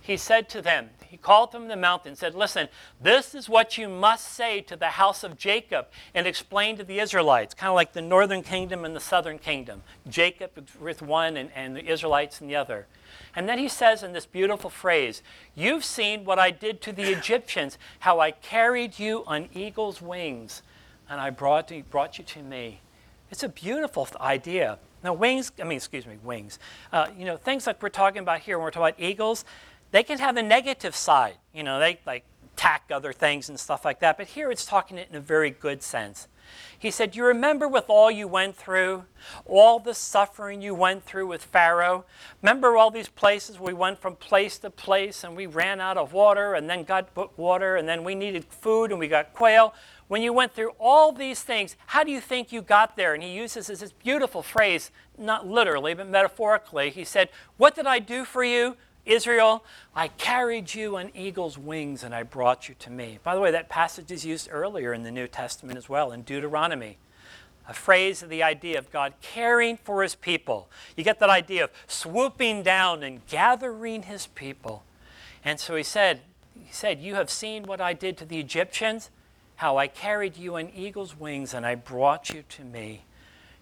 He 0.00 0.16
said 0.16 0.48
to 0.50 0.62
them, 0.62 0.90
he 1.10 1.16
called 1.16 1.50
them 1.50 1.66
the 1.66 1.76
mountain, 1.76 2.10
and 2.10 2.18
said, 2.18 2.36
Listen, 2.36 2.68
this 3.00 3.34
is 3.34 3.48
what 3.48 3.76
you 3.76 3.88
must 3.88 4.32
say 4.32 4.60
to 4.60 4.76
the 4.76 4.90
house 4.90 5.24
of 5.24 5.36
Jacob 5.36 5.88
and 6.14 6.24
explain 6.24 6.76
to 6.76 6.84
the 6.84 7.00
Israelites, 7.00 7.52
kind 7.52 7.68
of 7.68 7.74
like 7.74 7.92
the 7.92 8.00
northern 8.00 8.44
kingdom 8.44 8.84
and 8.84 8.94
the 8.94 9.00
southern 9.00 9.38
kingdom. 9.38 9.82
Jacob 10.08 10.52
with 10.80 11.02
one 11.02 11.36
and, 11.36 11.50
and 11.52 11.74
the 11.74 11.84
Israelites 11.84 12.40
in 12.40 12.46
the 12.46 12.54
other. 12.54 12.86
And 13.34 13.48
then 13.48 13.58
he 13.58 13.68
says 13.68 14.04
in 14.04 14.12
this 14.12 14.24
beautiful 14.24 14.70
phrase, 14.70 15.22
You've 15.56 15.84
seen 15.84 16.24
what 16.24 16.38
I 16.38 16.52
did 16.52 16.80
to 16.82 16.92
the 16.92 17.10
Egyptians, 17.10 17.76
how 17.98 18.20
I 18.20 18.30
carried 18.30 19.00
you 19.00 19.24
on 19.26 19.48
eagle's 19.52 20.00
wings, 20.00 20.62
and 21.08 21.20
I 21.20 21.30
brought, 21.30 21.72
brought 21.90 22.18
you 22.18 22.24
to 22.24 22.42
me. 22.42 22.82
It's 23.32 23.42
a 23.42 23.48
beautiful 23.48 24.06
idea. 24.20 24.78
Now, 25.02 25.14
wings, 25.14 25.50
I 25.60 25.64
mean, 25.64 25.76
excuse 25.76 26.06
me, 26.06 26.18
wings. 26.22 26.58
Uh, 26.92 27.08
you 27.16 27.24
know, 27.24 27.36
things 27.36 27.66
like 27.66 27.82
we're 27.82 27.88
talking 27.88 28.20
about 28.20 28.40
here 28.40 28.58
when 28.58 28.64
we're 28.64 28.70
talking 28.70 28.94
about 28.94 29.00
eagles, 29.00 29.44
they 29.90 30.02
can 30.02 30.18
have 30.18 30.36
a 30.36 30.42
negative 30.42 30.94
side. 30.94 31.36
You 31.52 31.62
know, 31.62 31.78
they 31.78 32.00
like 32.06 32.24
attack 32.60 32.84
other 32.90 33.12
things 33.12 33.48
and 33.48 33.58
stuff 33.58 33.84
like 33.84 34.00
that. 34.00 34.18
But 34.18 34.28
here 34.28 34.50
it's 34.50 34.66
talking 34.66 34.98
it 34.98 35.08
in 35.10 35.16
a 35.16 35.20
very 35.20 35.50
good 35.50 35.82
sense. 35.82 36.28
He 36.78 36.90
said, 36.90 37.16
You 37.16 37.24
remember 37.24 37.66
with 37.66 37.88
all 37.88 38.10
you 38.10 38.28
went 38.28 38.56
through, 38.56 39.04
all 39.46 39.78
the 39.78 39.94
suffering 39.94 40.60
you 40.60 40.74
went 40.74 41.04
through 41.04 41.26
with 41.26 41.42
Pharaoh? 41.42 42.04
Remember 42.42 42.76
all 42.76 42.90
these 42.90 43.08
places 43.08 43.58
we 43.58 43.72
went 43.72 43.98
from 43.98 44.16
place 44.16 44.58
to 44.58 44.70
place 44.70 45.24
and 45.24 45.36
we 45.36 45.46
ran 45.46 45.80
out 45.80 45.96
of 45.96 46.12
water 46.12 46.54
and 46.54 46.68
then 46.68 46.84
got 46.84 47.08
water 47.38 47.76
and 47.76 47.88
then 47.88 48.04
we 48.04 48.14
needed 48.14 48.44
food 48.44 48.90
and 48.90 48.98
we 48.98 49.08
got 49.08 49.32
quail? 49.32 49.74
When 50.08 50.22
you 50.22 50.32
went 50.32 50.54
through 50.54 50.72
all 50.80 51.12
these 51.12 51.42
things, 51.42 51.76
how 51.86 52.02
do 52.02 52.10
you 52.10 52.20
think 52.20 52.50
you 52.52 52.62
got 52.62 52.96
there? 52.96 53.14
And 53.14 53.22
he 53.22 53.30
uses 53.30 53.68
this 53.68 53.92
beautiful 53.92 54.42
phrase, 54.42 54.90
not 55.16 55.46
literally, 55.46 55.94
but 55.94 56.08
metaphorically. 56.08 56.90
He 56.90 57.04
said, 57.04 57.30
What 57.56 57.74
did 57.74 57.86
I 57.86 58.00
do 58.00 58.24
for 58.24 58.42
you? 58.44 58.76
Israel, 59.10 59.64
I 59.94 60.06
carried 60.08 60.72
you 60.72 60.96
on 60.96 61.10
eagle's 61.16 61.58
wings 61.58 62.04
and 62.04 62.14
I 62.14 62.22
brought 62.22 62.68
you 62.68 62.76
to 62.78 62.90
me. 62.90 63.18
By 63.24 63.34
the 63.34 63.40
way, 63.40 63.50
that 63.50 63.68
passage 63.68 64.12
is 64.12 64.24
used 64.24 64.48
earlier 64.50 64.92
in 64.92 65.02
the 65.02 65.10
New 65.10 65.26
Testament 65.26 65.76
as 65.76 65.88
well, 65.88 66.12
in 66.12 66.22
Deuteronomy. 66.22 66.96
A 67.68 67.74
phrase 67.74 68.22
of 68.22 68.28
the 68.28 68.42
idea 68.42 68.78
of 68.78 68.90
God 68.92 69.14
caring 69.20 69.76
for 69.76 70.02
his 70.02 70.14
people. 70.14 70.70
You 70.96 71.02
get 71.02 71.18
that 71.18 71.28
idea 71.28 71.64
of 71.64 71.70
swooping 71.88 72.62
down 72.62 73.02
and 73.02 73.26
gathering 73.26 74.04
his 74.04 74.28
people. 74.28 74.84
And 75.44 75.58
so 75.58 75.74
he 75.74 75.82
said, 75.82 76.20
he 76.54 76.72
said, 76.72 77.00
You 77.00 77.16
have 77.16 77.30
seen 77.30 77.64
what 77.64 77.80
I 77.80 77.92
did 77.92 78.16
to 78.18 78.24
the 78.24 78.38
Egyptians, 78.38 79.10
how 79.56 79.76
I 79.76 79.88
carried 79.88 80.36
you 80.36 80.56
on 80.56 80.70
eagle's 80.70 81.18
wings 81.18 81.52
and 81.52 81.66
I 81.66 81.74
brought 81.74 82.30
you 82.30 82.44
to 82.48 82.64
me. 82.64 83.02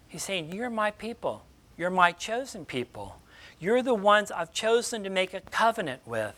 He's 0.07 0.23
saying, 0.23 0.53
You're 0.53 0.69
my 0.69 0.91
people. 0.91 1.43
You're 1.75 1.89
my 1.89 2.11
chosen 2.11 2.65
people. 2.65 3.19
You're 3.59 3.81
the 3.81 3.93
ones 3.93 4.31
I've 4.31 4.53
chosen 4.53 5.03
to 5.03 5.09
make 5.09 5.33
a 5.33 5.41
covenant 5.41 6.01
with, 6.05 6.35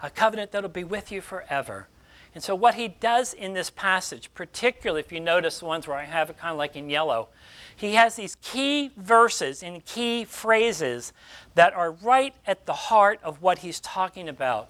a 0.00 0.10
covenant 0.10 0.52
that'll 0.52 0.70
be 0.70 0.84
with 0.84 1.12
you 1.12 1.20
forever. 1.20 1.88
And 2.34 2.44
so, 2.44 2.54
what 2.54 2.76
he 2.76 2.88
does 2.88 3.34
in 3.34 3.54
this 3.54 3.70
passage, 3.70 4.30
particularly 4.34 5.00
if 5.00 5.10
you 5.10 5.18
notice 5.18 5.58
the 5.58 5.66
ones 5.66 5.88
where 5.88 5.96
I 5.96 6.04
have 6.04 6.30
it 6.30 6.38
kind 6.38 6.52
of 6.52 6.58
like 6.58 6.76
in 6.76 6.88
yellow, 6.88 7.28
he 7.74 7.94
has 7.94 8.14
these 8.14 8.36
key 8.40 8.92
verses 8.96 9.62
and 9.62 9.84
key 9.84 10.24
phrases 10.24 11.12
that 11.56 11.74
are 11.74 11.90
right 11.90 12.34
at 12.46 12.66
the 12.66 12.72
heart 12.72 13.18
of 13.22 13.42
what 13.42 13.58
he's 13.58 13.80
talking 13.80 14.28
about. 14.28 14.68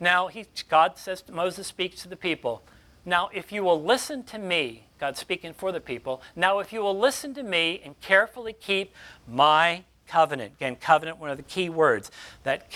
Now, 0.00 0.26
he, 0.26 0.46
God 0.68 0.98
says, 0.98 1.22
to 1.22 1.32
Moses 1.32 1.66
speaks 1.66 2.02
to 2.02 2.08
the 2.08 2.16
people. 2.16 2.62
Now, 3.04 3.30
if 3.32 3.52
you 3.52 3.62
will 3.62 3.82
listen 3.82 4.22
to 4.24 4.38
me, 4.38 4.84
God 4.98 5.16
speaking 5.16 5.52
for 5.52 5.72
the 5.72 5.80
people, 5.80 6.20
now 6.34 6.58
if 6.58 6.72
you 6.72 6.80
will 6.80 6.98
listen 6.98 7.32
to 7.34 7.42
me 7.42 7.80
and 7.84 7.98
carefully 8.00 8.52
keep 8.52 8.92
my 9.26 9.84
covenant. 10.08 10.54
Again, 10.56 10.76
covenant, 10.76 11.18
one 11.18 11.30
of 11.30 11.36
the 11.36 11.42
key 11.42 11.68
words. 11.68 12.10
That 12.42 12.70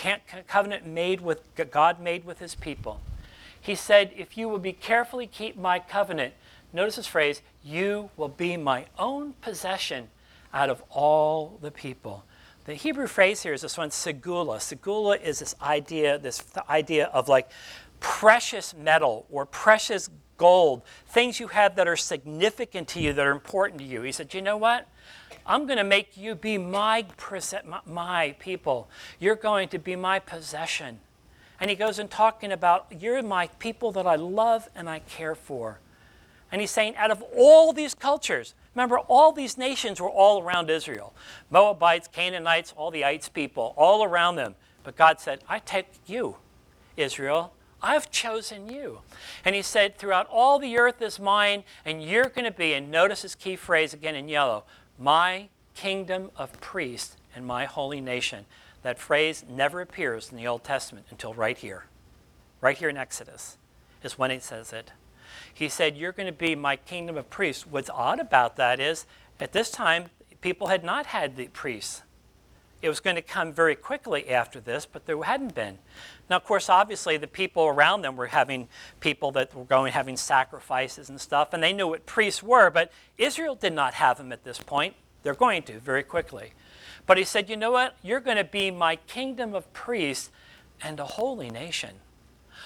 covenant 0.47 0.85
made 0.85 1.21
with 1.21 1.41
God 1.71 1.99
made 1.99 2.25
with 2.25 2.39
his 2.39 2.55
people. 2.55 3.01
He 3.59 3.75
said, 3.75 4.11
If 4.15 4.37
you 4.37 4.47
will 4.47 4.59
be 4.59 4.73
carefully 4.73 5.27
keep 5.27 5.57
my 5.57 5.79
covenant, 5.79 6.33
notice 6.71 6.97
this 6.97 7.07
phrase, 7.07 7.41
you 7.63 8.09
will 8.17 8.29
be 8.29 8.57
my 8.57 8.85
own 8.99 9.33
possession 9.41 10.09
out 10.53 10.69
of 10.69 10.83
all 10.89 11.57
the 11.61 11.71
people. 11.71 12.23
The 12.65 12.75
Hebrew 12.75 13.07
phrase 13.07 13.43
here 13.43 13.53
is 13.53 13.61
this 13.61 13.77
one, 13.77 13.89
segula. 13.89 14.57
Segula 14.57 15.21
is 15.21 15.39
this 15.39 15.55
idea, 15.61 16.17
this 16.17 16.43
idea 16.69 17.07
of 17.07 17.27
like 17.27 17.49
precious 17.99 18.73
metal 18.73 19.25
or 19.29 19.45
precious 19.45 20.09
gold, 20.37 20.81
things 21.07 21.39
you 21.39 21.47
have 21.47 21.75
that 21.75 21.87
are 21.87 21.95
significant 21.95 22.87
to 22.89 23.01
you, 23.01 23.13
that 23.13 23.25
are 23.25 23.31
important 23.31 23.79
to 23.79 23.85
you. 23.85 24.01
He 24.01 24.11
said, 24.11 24.33
you 24.33 24.41
know 24.41 24.57
what? 24.57 24.87
I'm 25.45 25.65
going 25.65 25.77
to 25.77 25.83
make 25.83 26.15
you 26.15 26.35
be 26.35 26.57
my, 26.57 27.05
my 27.85 28.35
people. 28.39 28.89
You're 29.19 29.35
going 29.35 29.69
to 29.69 29.79
be 29.79 29.95
my 29.95 30.19
possession. 30.19 30.99
And 31.59 31.69
he 31.69 31.75
goes 31.75 31.99
and 31.99 32.09
talking 32.09 32.51
about, 32.51 32.87
you're 32.99 33.21
my 33.21 33.47
people 33.59 33.91
that 33.93 34.07
I 34.07 34.15
love 34.15 34.69
and 34.75 34.89
I 34.89 34.99
care 34.99 35.35
for. 35.35 35.79
And 36.51 36.61
he's 36.61 36.71
saying, 36.71 36.95
out 36.97 37.09
of 37.09 37.23
all 37.35 37.73
these 37.73 37.95
cultures, 37.95 38.53
remember, 38.75 38.99
all 38.99 39.31
these 39.31 39.57
nations 39.57 39.99
were 39.99 40.09
all 40.09 40.41
around 40.41 40.69
Israel 40.69 41.13
Moabites, 41.49 42.07
Canaanites, 42.07 42.73
all 42.77 42.91
the 42.91 43.03
ites 43.03 43.27
people, 43.27 43.73
all 43.75 44.03
around 44.03 44.35
them. 44.35 44.55
But 44.83 44.95
God 44.95 45.19
said, 45.19 45.39
I 45.49 45.59
take 45.59 45.87
you, 46.05 46.37
Israel. 46.95 47.53
I've 47.83 48.09
chosen 48.09 48.69
you. 48.69 48.99
And 49.43 49.53
he 49.53 49.61
said, 49.61 49.97
throughout 49.97 50.27
all 50.31 50.57
the 50.57 50.77
earth 50.77 51.01
is 51.01 51.19
mine, 51.19 51.65
and 51.83 52.01
you're 52.01 52.29
going 52.29 52.45
to 52.45 52.51
be, 52.51 52.73
and 52.73 52.89
notice 52.89 53.23
his 53.23 53.35
key 53.35 53.57
phrase 53.57 53.93
again 53.93 54.15
in 54.15 54.29
yellow, 54.29 54.63
my 54.97 55.49
kingdom 55.75 56.31
of 56.37 56.59
priests 56.61 57.17
and 57.35 57.45
my 57.45 57.65
holy 57.65 57.99
nation. 57.99 58.45
That 58.83 58.99
phrase 58.99 59.43
never 59.49 59.81
appears 59.81 60.31
in 60.31 60.37
the 60.37 60.47
Old 60.47 60.63
Testament 60.63 61.07
until 61.09 61.33
right 61.33 61.57
here. 61.57 61.85
Right 62.61 62.77
here 62.77 62.89
in 62.89 62.97
Exodus 62.97 63.57
is 64.01 64.17
when 64.17 64.31
he 64.31 64.39
says 64.39 64.71
it. 64.71 64.91
He 65.53 65.69
said, 65.69 65.97
You're 65.97 66.11
going 66.11 66.27
to 66.27 66.33
be 66.33 66.55
my 66.55 66.75
kingdom 66.75 67.17
of 67.17 67.29
priests. 67.29 67.67
What's 67.67 67.89
odd 67.89 68.19
about 68.19 68.55
that 68.57 68.79
is, 68.79 69.05
at 69.39 69.51
this 69.51 69.71
time, 69.71 70.05
people 70.41 70.67
had 70.67 70.83
not 70.83 71.07
had 71.07 71.35
the 71.35 71.47
priests. 71.47 72.03
It 72.83 72.89
was 72.89 72.99
going 72.99 73.15
to 73.15 73.21
come 73.21 73.53
very 73.53 73.75
quickly 73.75 74.29
after 74.29 74.59
this, 74.59 74.85
but 74.85 75.05
there 75.05 75.23
hadn't 75.23 75.55
been. 75.55 75.79
Now, 76.29 76.35
of 76.35 76.43
course, 76.43 76.67
obviously, 76.67 77.15
the 77.15 77.27
people 77.27 77.63
around 77.63 78.01
them 78.01 78.17
were 78.17 78.27
having 78.27 78.67
people 78.99 79.31
that 79.31 79.55
were 79.55 79.63
going 79.63 79.93
having 79.93 80.17
sacrifices 80.17 81.07
and 81.07 81.19
stuff, 81.19 81.53
and 81.53 81.63
they 81.63 81.71
knew 81.71 81.87
what 81.87 82.05
priests 82.05 82.43
were, 82.43 82.69
but 82.69 82.91
Israel 83.17 83.55
did 83.55 83.71
not 83.71 83.93
have 83.93 84.17
them 84.17 84.33
at 84.33 84.43
this 84.43 84.59
point. 84.59 84.95
They're 85.23 85.33
going 85.33 85.63
to 85.63 85.79
very 85.79 86.03
quickly. 86.03 86.51
But 87.05 87.17
he 87.17 87.23
said, 87.23 87.49
You 87.49 87.55
know 87.55 87.71
what? 87.71 87.95
You're 88.03 88.19
going 88.19 88.35
to 88.35 88.43
be 88.43 88.69
my 88.69 88.97
kingdom 88.97 89.55
of 89.55 89.71
priests 89.71 90.29
and 90.81 90.99
a 90.99 91.05
holy 91.05 91.49
nation. 91.49 91.95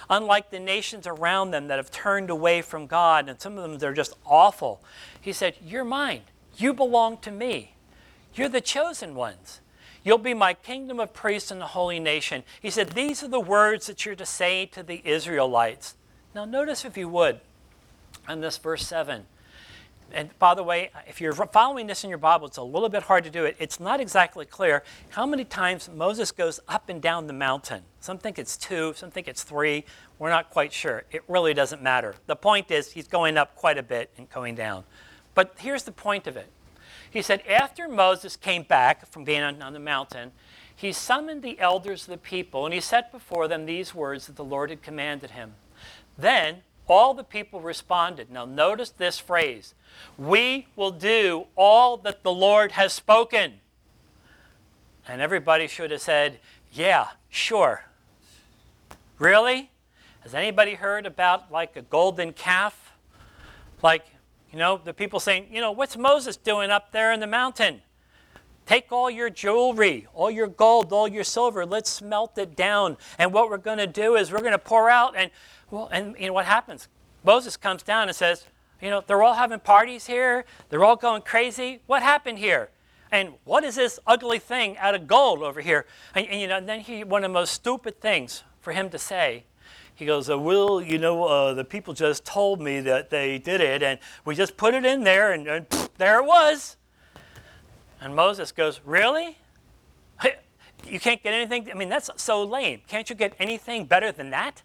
Unlike 0.10 0.50
the 0.50 0.60
nations 0.60 1.06
around 1.06 1.52
them 1.52 1.68
that 1.68 1.78
have 1.78 1.92
turned 1.92 2.32
away 2.32 2.64
from 2.64 2.88
God, 2.88 3.30
and 3.30 3.40
some 3.40 3.56
of 3.56 3.62
them 3.62 3.78
they're 3.78 3.94
just 3.94 4.16
awful. 4.26 4.82
He 5.22 5.32
said, 5.32 5.58
You're 5.64 5.86
mine. 5.86 6.22
You 6.58 6.74
belong 6.74 7.18
to 7.20 7.30
me. 7.30 7.76
You're 8.34 8.50
the 8.50 8.62
chosen 8.62 9.14
ones. 9.14 9.62
You'll 10.08 10.18
be 10.18 10.34
my 10.34 10.54
kingdom 10.54 11.02
of 11.02 11.12
priests 11.12 11.52
and 11.52 11.62
a 11.62 11.66
holy 11.66 12.00
nation. 12.00 12.44
He 12.62 12.70
said, 12.70 12.92
These 12.92 13.24
are 13.24 13.28
the 13.28 13.42
words 13.42 13.88
that 13.88 14.06
you're 14.06 14.16
to 14.16 14.26
say 14.26 14.66
to 14.68 14.82
the 14.82 15.02
Israelites. 15.04 15.96
Now, 16.34 16.46
notice 16.46 16.86
if 16.86 16.96
you 16.96 17.10
would, 17.10 17.42
on 18.26 18.40
this 18.40 18.58
verse 18.58 18.88
7. 18.88 19.26
And 20.14 20.30
by 20.40 20.56
the 20.56 20.64
way, 20.64 20.92
if 21.10 21.20
you're 21.20 21.34
following 21.34 21.88
this 21.88 22.06
in 22.06 22.10
your 22.10 22.20
Bible, 22.20 22.48
it's 22.48 22.56
a 22.56 22.64
little 22.64 22.88
bit 22.88 23.04
hard 23.04 23.26
to 23.26 23.30
do 23.30 23.44
it. 23.44 23.58
It's 23.60 23.82
not 23.82 24.00
exactly 24.00 24.46
clear 24.46 24.82
how 25.10 25.26
many 25.26 25.44
times 25.44 25.90
Moses 25.94 26.32
goes 26.32 26.62
up 26.70 26.88
and 26.88 27.02
down 27.02 27.28
the 27.28 27.34
mountain. 27.34 27.82
Some 28.00 28.18
think 28.18 28.40
it's 28.40 28.56
two, 28.56 28.94
some 28.96 29.12
think 29.12 29.28
it's 29.28 29.44
three. 29.44 29.84
We're 30.20 30.30
not 30.30 30.52
quite 30.52 30.72
sure. 30.72 31.04
It 31.12 31.24
really 31.28 31.54
doesn't 31.54 31.82
matter. 31.82 32.16
The 32.28 32.38
point 32.38 32.72
is, 32.72 32.94
he's 32.94 33.10
going 33.10 33.36
up 33.36 33.56
quite 33.56 33.78
a 33.78 33.84
bit 33.84 34.10
and 34.18 34.30
going 34.30 34.56
down. 34.56 34.86
But 35.36 35.56
here's 35.60 35.84
the 35.84 35.92
point 35.92 36.28
of 36.28 36.38
it 36.38 36.48
he 37.10 37.22
said, 37.22 37.42
After 37.48 37.88
Moses 37.88 38.36
came 38.36 38.64
back 38.64 39.08
from 39.08 39.24
being 39.24 39.42
on, 39.42 39.62
on 39.62 39.74
the 39.74 39.80
mountain, 39.80 40.32
he 40.76 40.92
summoned 40.92 41.42
the 41.42 41.60
elders 41.60 42.04
of 42.04 42.10
the 42.10 42.18
people, 42.18 42.66
and 42.66 42.74
he 42.74 42.80
set 42.80 43.12
before 43.12 43.48
them 43.48 43.66
these 43.66 43.96
words 43.96 44.28
that 44.28 44.36
the 44.36 44.44
Lord 44.44 44.70
had 44.70 44.84
commanded 44.84 45.32
him. 45.32 45.56
Then 46.18 46.58
all 46.88 47.14
the 47.14 47.24
people 47.24 47.62
responded. 47.62 48.32
Now, 48.32 48.46
notice 48.46 48.90
this 48.90 49.20
phrase 49.20 49.74
We 50.18 50.68
will 50.76 50.92
do 50.92 51.48
all 51.56 51.98
that 51.98 52.24
the 52.24 52.32
Lord 52.32 52.74
has 52.74 52.94
spoken. 52.94 53.54
And 55.08 55.22
everybody 55.22 55.68
should 55.68 55.92
have 55.92 56.02
said, 56.02 56.40
Yeah, 56.72 57.08
sure. 57.30 57.86
Really? 59.20 59.72
Has 60.22 60.34
anybody 60.34 60.76
heard 60.76 61.06
about 61.06 61.52
like 61.52 61.76
a 61.76 61.82
golden 61.82 62.34
calf? 62.34 62.94
Like, 63.82 64.06
you 64.52 64.60
know, 64.60 64.80
the 64.84 64.94
people 64.94 65.20
saying, 65.20 65.48
You 65.52 65.62
know, 65.62 65.72
what's 65.72 65.98
Moses 65.98 66.38
doing 66.38 66.70
up 66.70 66.92
there 66.92 67.12
in 67.12 67.20
the 67.20 67.28
mountain? 67.28 67.82
Take 68.66 68.92
all 68.92 69.10
your 69.10 69.30
jewelry, 69.30 70.08
all 70.14 70.30
your 70.30 70.48
gold, 70.48 70.92
all 70.92 71.08
your 71.08 71.24
silver, 71.24 71.66
let's 71.66 71.90
smelt 71.90 72.38
it 72.38 72.56
down. 72.56 72.98
And 73.18 73.32
what 73.32 73.50
we're 73.50 73.58
going 73.58 73.78
to 73.78 73.88
do 73.88 74.16
is 74.16 74.30
we're 74.30 74.42
going 74.42 74.52
to 74.52 74.60
pour 74.60 74.90
out 74.90 75.16
and 75.16 75.32
well, 75.72 75.90
and 75.92 76.16
you 76.20 76.28
know 76.28 76.34
what 76.34 76.46
happens? 76.46 76.88
Moses 77.24 77.58
comes 77.58 77.84
down 77.84 78.08
and 78.08 78.16
says, 78.16 78.46
you 78.82 78.90
know, 78.90 79.04
they're 79.06 79.24
all 79.24 79.34
having 79.34 79.60
parties 79.60 80.06
here. 80.06 80.46
They're 80.70 80.84
all 80.84 80.96
going 80.96 81.24
crazy. 81.24 81.82
What 81.88 82.04
happened 82.04 82.40
here? 82.40 82.70
And 83.12 83.34
what 83.44 83.64
is 83.64 83.76
this 83.76 84.00
ugly 84.06 84.40
thing 84.40 84.78
out 84.78 84.96
of 84.96 85.08
gold 85.08 85.42
over 85.42 85.62
here? 85.62 85.86
And, 86.14 86.28
and 86.28 86.42
you 86.42 86.48
know, 86.48 86.58
and 86.58 86.70
then 86.70 86.82
he, 86.82 87.04
one 87.04 87.24
of 87.24 87.30
the 87.30 87.34
most 87.34 87.54
stupid 87.54 88.02
things 88.02 88.44
for 88.60 88.74
him 88.74 88.90
to 88.90 89.00
say, 89.00 89.46
he 89.98 90.06
goes, 90.06 90.30
uh, 90.30 90.38
Will, 90.38 90.82
you 90.82 90.98
know, 90.98 91.24
uh, 91.24 91.54
the 91.54 91.64
people 91.64 91.94
just 91.94 92.26
told 92.26 92.62
me 92.62 92.80
that 92.82 93.10
they 93.10 93.38
did 93.38 93.62
it, 93.62 93.84
and 93.84 94.00
we 94.26 94.36
just 94.36 94.58
put 94.58 94.74
it 94.74 94.86
in 94.86 95.04
there, 95.04 95.32
and, 95.32 95.48
and 95.48 95.66
there 95.98 96.20
it 96.20 96.26
was. 96.26 96.78
And 98.00 98.16
Moses 98.16 98.52
goes, 98.52 98.82
Really? 98.86 99.38
You 100.86 101.00
can't 101.00 101.22
get 101.22 101.34
anything? 101.34 101.70
I 101.72 101.74
mean, 101.74 101.90
that's 101.90 102.10
so 102.18 102.44
lame. 102.44 102.82
Can't 102.88 103.10
you 103.10 103.16
get 103.16 103.34
anything 103.40 103.86
better 103.86 104.12
than 104.12 104.30
that? 104.30 104.62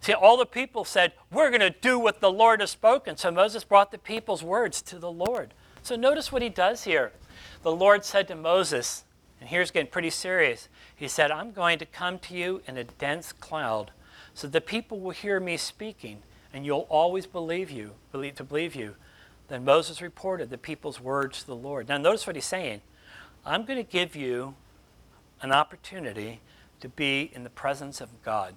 See, 0.00 0.12
all 0.12 0.36
the 0.36 0.46
people 0.46 0.84
said, 0.84 1.12
We're 1.30 1.50
going 1.50 1.60
to 1.60 1.70
do 1.70 1.98
what 1.98 2.20
the 2.20 2.30
Lord 2.30 2.60
has 2.60 2.70
spoken. 2.70 3.16
So 3.16 3.30
Moses 3.30 3.64
brought 3.64 3.90
the 3.90 3.98
people's 3.98 4.42
words 4.42 4.82
to 4.82 4.98
the 4.98 5.10
Lord. 5.10 5.54
So 5.82 5.96
notice 5.96 6.30
what 6.30 6.42
he 6.42 6.48
does 6.48 6.84
here. 6.84 7.12
The 7.62 7.72
Lord 7.72 8.04
said 8.04 8.28
to 8.28 8.34
Moses, 8.34 9.04
and 9.40 9.48
here's 9.48 9.70
getting 9.70 9.90
pretty 9.90 10.10
serious. 10.10 10.68
He 10.94 11.08
said, 11.08 11.30
I'm 11.30 11.52
going 11.52 11.78
to 11.78 11.86
come 11.86 12.18
to 12.20 12.34
you 12.34 12.60
in 12.66 12.76
a 12.76 12.84
dense 12.84 13.32
cloud, 13.32 13.92
so 14.34 14.46
the 14.46 14.60
people 14.60 15.00
will 15.00 15.12
hear 15.12 15.40
me 15.40 15.56
speaking, 15.56 16.22
and 16.52 16.66
you'll 16.66 16.86
always 16.90 17.26
believe 17.26 17.70
you, 17.70 17.92
believe 18.12 18.34
to 18.36 18.44
believe 18.44 18.74
you. 18.74 18.96
Then 19.48 19.64
Moses 19.64 20.02
reported 20.02 20.50
the 20.50 20.58
people's 20.58 21.00
words 21.00 21.40
to 21.40 21.46
the 21.46 21.56
Lord. 21.56 21.88
Now 21.88 21.98
notice 21.98 22.26
what 22.26 22.36
he's 22.36 22.44
saying. 22.44 22.80
I'm 23.44 23.64
going 23.64 23.78
to 23.78 23.90
give 23.90 24.16
you 24.16 24.54
an 25.40 25.52
opportunity 25.52 26.40
to 26.80 26.88
be 26.88 27.30
in 27.34 27.44
the 27.44 27.50
presence 27.50 28.00
of 28.00 28.22
God 28.22 28.54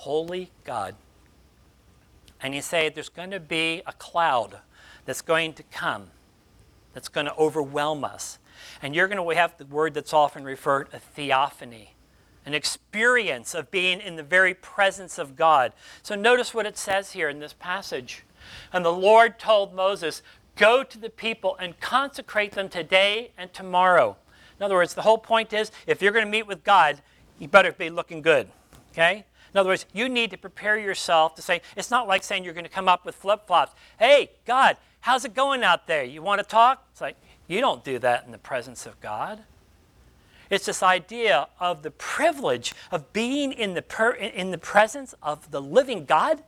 holy 0.00 0.50
God. 0.64 0.94
And 2.42 2.54
you 2.54 2.62
say 2.62 2.88
there's 2.88 3.10
going 3.10 3.32
to 3.32 3.40
be 3.40 3.82
a 3.86 3.92
cloud 3.92 4.56
that's 5.04 5.20
going 5.20 5.52
to 5.54 5.62
come, 5.64 6.06
that's 6.94 7.08
going 7.08 7.26
to 7.26 7.34
overwhelm 7.36 8.02
us. 8.02 8.38
And 8.80 8.94
you're 8.94 9.08
going 9.08 9.22
to 9.22 9.36
have 9.36 9.58
the 9.58 9.66
word 9.66 9.92
that's 9.92 10.14
often 10.14 10.42
referred 10.42 10.88
a 10.94 10.98
theophany, 10.98 11.90
an 12.50 12.54
experience 12.54 13.54
of 13.54 13.70
being 13.70 14.00
in 14.00 14.16
the 14.16 14.24
very 14.24 14.54
presence 14.54 15.18
of 15.18 15.36
God. 15.36 15.72
So 16.02 16.16
notice 16.16 16.52
what 16.52 16.66
it 16.66 16.76
says 16.76 17.12
here 17.12 17.28
in 17.28 17.38
this 17.38 17.52
passage. 17.52 18.24
And 18.72 18.84
the 18.84 18.92
Lord 18.92 19.38
told 19.38 19.72
Moses, 19.72 20.22
Go 20.56 20.82
to 20.82 20.98
the 20.98 21.08
people 21.08 21.56
and 21.58 21.78
consecrate 21.80 22.52
them 22.52 22.68
today 22.68 23.30
and 23.38 23.52
tomorrow. 23.52 24.16
In 24.58 24.64
other 24.64 24.74
words, 24.74 24.92
the 24.92 25.02
whole 25.02 25.16
point 25.16 25.52
is 25.52 25.70
if 25.86 26.02
you're 26.02 26.12
going 26.12 26.24
to 26.24 26.30
meet 26.30 26.46
with 26.46 26.64
God, 26.64 27.00
you 27.38 27.48
better 27.48 27.72
be 27.72 27.88
looking 27.88 28.20
good. 28.20 28.48
Okay? 28.92 29.24
In 29.54 29.58
other 29.58 29.70
words, 29.70 29.86
you 29.92 30.08
need 30.08 30.30
to 30.32 30.36
prepare 30.36 30.76
yourself 30.76 31.34
to 31.36 31.42
say, 31.42 31.62
it's 31.76 31.90
not 31.90 32.06
like 32.06 32.22
saying 32.22 32.44
you're 32.44 32.52
going 32.52 32.64
to 32.64 32.70
come 32.70 32.88
up 32.88 33.06
with 33.06 33.14
flip 33.14 33.46
flops. 33.46 33.74
Hey, 33.98 34.32
God, 34.44 34.76
how's 35.00 35.24
it 35.24 35.34
going 35.34 35.62
out 35.62 35.86
there? 35.86 36.04
You 36.04 36.20
want 36.20 36.40
to 36.40 36.46
talk? 36.46 36.86
It's 36.92 37.00
like, 37.00 37.16
you 37.48 37.60
don't 37.60 37.82
do 37.82 37.98
that 38.00 38.26
in 38.26 38.32
the 38.32 38.38
presence 38.38 38.86
of 38.86 39.00
God. 39.00 39.42
It's 40.50 40.66
this 40.66 40.82
idea 40.82 41.48
of 41.58 41.82
the 41.82 41.90
privilege 41.92 42.74
of 42.90 43.12
being 43.12 43.52
in 43.52 43.74
the, 43.74 43.82
per, 43.82 44.10
in 44.12 44.50
the 44.50 44.58
presence 44.58 45.14
of 45.22 45.50
the 45.50 45.62
living 45.62 46.04
God. 46.04 46.42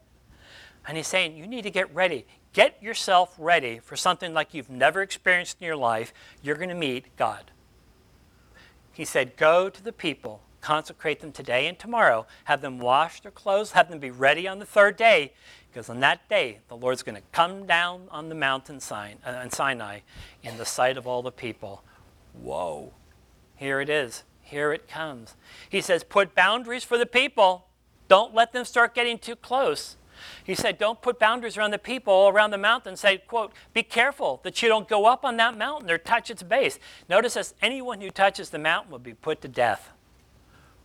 And 0.86 0.96
he's 0.96 1.06
saying, 1.06 1.36
you 1.36 1.46
need 1.46 1.62
to 1.62 1.70
get 1.70 1.92
ready. 1.94 2.26
Get 2.52 2.82
yourself 2.82 3.34
ready 3.38 3.78
for 3.78 3.96
something 3.96 4.34
like 4.34 4.52
you've 4.52 4.68
never 4.68 5.00
experienced 5.00 5.58
in 5.60 5.66
your 5.66 5.76
life. 5.76 6.12
You're 6.42 6.56
going 6.56 6.68
to 6.68 6.74
meet 6.74 7.16
God. 7.16 7.52
He 8.92 9.04
said, 9.06 9.36
Go 9.36 9.70
to 9.70 9.82
the 9.82 9.92
people 9.92 10.42
consecrate 10.62 11.20
them 11.20 11.32
today 11.32 11.66
and 11.66 11.78
tomorrow, 11.78 12.26
have 12.44 12.62
them 12.62 12.78
wash 12.78 13.20
their 13.20 13.30
clothes, 13.30 13.72
have 13.72 13.90
them 13.90 13.98
be 13.98 14.10
ready 14.10 14.48
on 14.48 14.58
the 14.58 14.64
third 14.64 14.96
day, 14.96 15.32
because 15.68 15.90
on 15.90 16.00
that 16.00 16.26
day 16.28 16.60
the 16.68 16.76
Lord's 16.76 17.02
going 17.02 17.16
to 17.16 17.22
come 17.32 17.66
down 17.66 18.08
on 18.10 18.30
the 18.30 18.34
mountain 18.34 18.80
sign, 18.80 19.18
uh, 19.26 19.46
Sinai 19.50 20.00
in 20.42 20.56
the 20.56 20.64
sight 20.64 20.96
of 20.96 21.06
all 21.06 21.22
the 21.22 21.32
people. 21.32 21.84
Whoa, 22.32 22.94
here 23.62 23.80
it 23.80 23.88
is. 23.88 24.24
Here 24.40 24.72
it 24.72 24.88
comes. 24.88 25.36
He 25.68 25.80
says, 25.80 26.02
put 26.02 26.34
boundaries 26.34 26.82
for 26.82 26.98
the 26.98 27.06
people. 27.06 27.68
Don't 28.08 28.34
let 28.34 28.52
them 28.52 28.64
start 28.64 28.92
getting 28.92 29.18
too 29.18 29.36
close. 29.36 29.96
He 30.42 30.56
said, 30.56 30.78
don't 30.78 31.00
put 31.00 31.20
boundaries 31.20 31.56
around 31.56 31.70
the 31.70 31.78
people 31.78 32.28
around 32.28 32.50
the 32.50 32.58
mountain. 32.58 32.96
Say, 32.96 33.18
quote, 33.18 33.52
be 33.72 33.84
careful 33.84 34.40
that 34.42 34.60
you 34.62 34.68
don't 34.68 34.88
go 34.88 35.06
up 35.06 35.24
on 35.24 35.36
that 35.36 35.56
mountain 35.56 35.88
or 35.90 35.96
touch 35.96 36.28
its 36.28 36.42
base. 36.42 36.80
Notice 37.08 37.34
this 37.34 37.54
anyone 37.62 38.00
who 38.00 38.10
touches 38.10 38.50
the 38.50 38.58
mountain 38.58 38.90
will 38.90 38.98
be 38.98 39.14
put 39.14 39.40
to 39.42 39.48
death. 39.48 39.92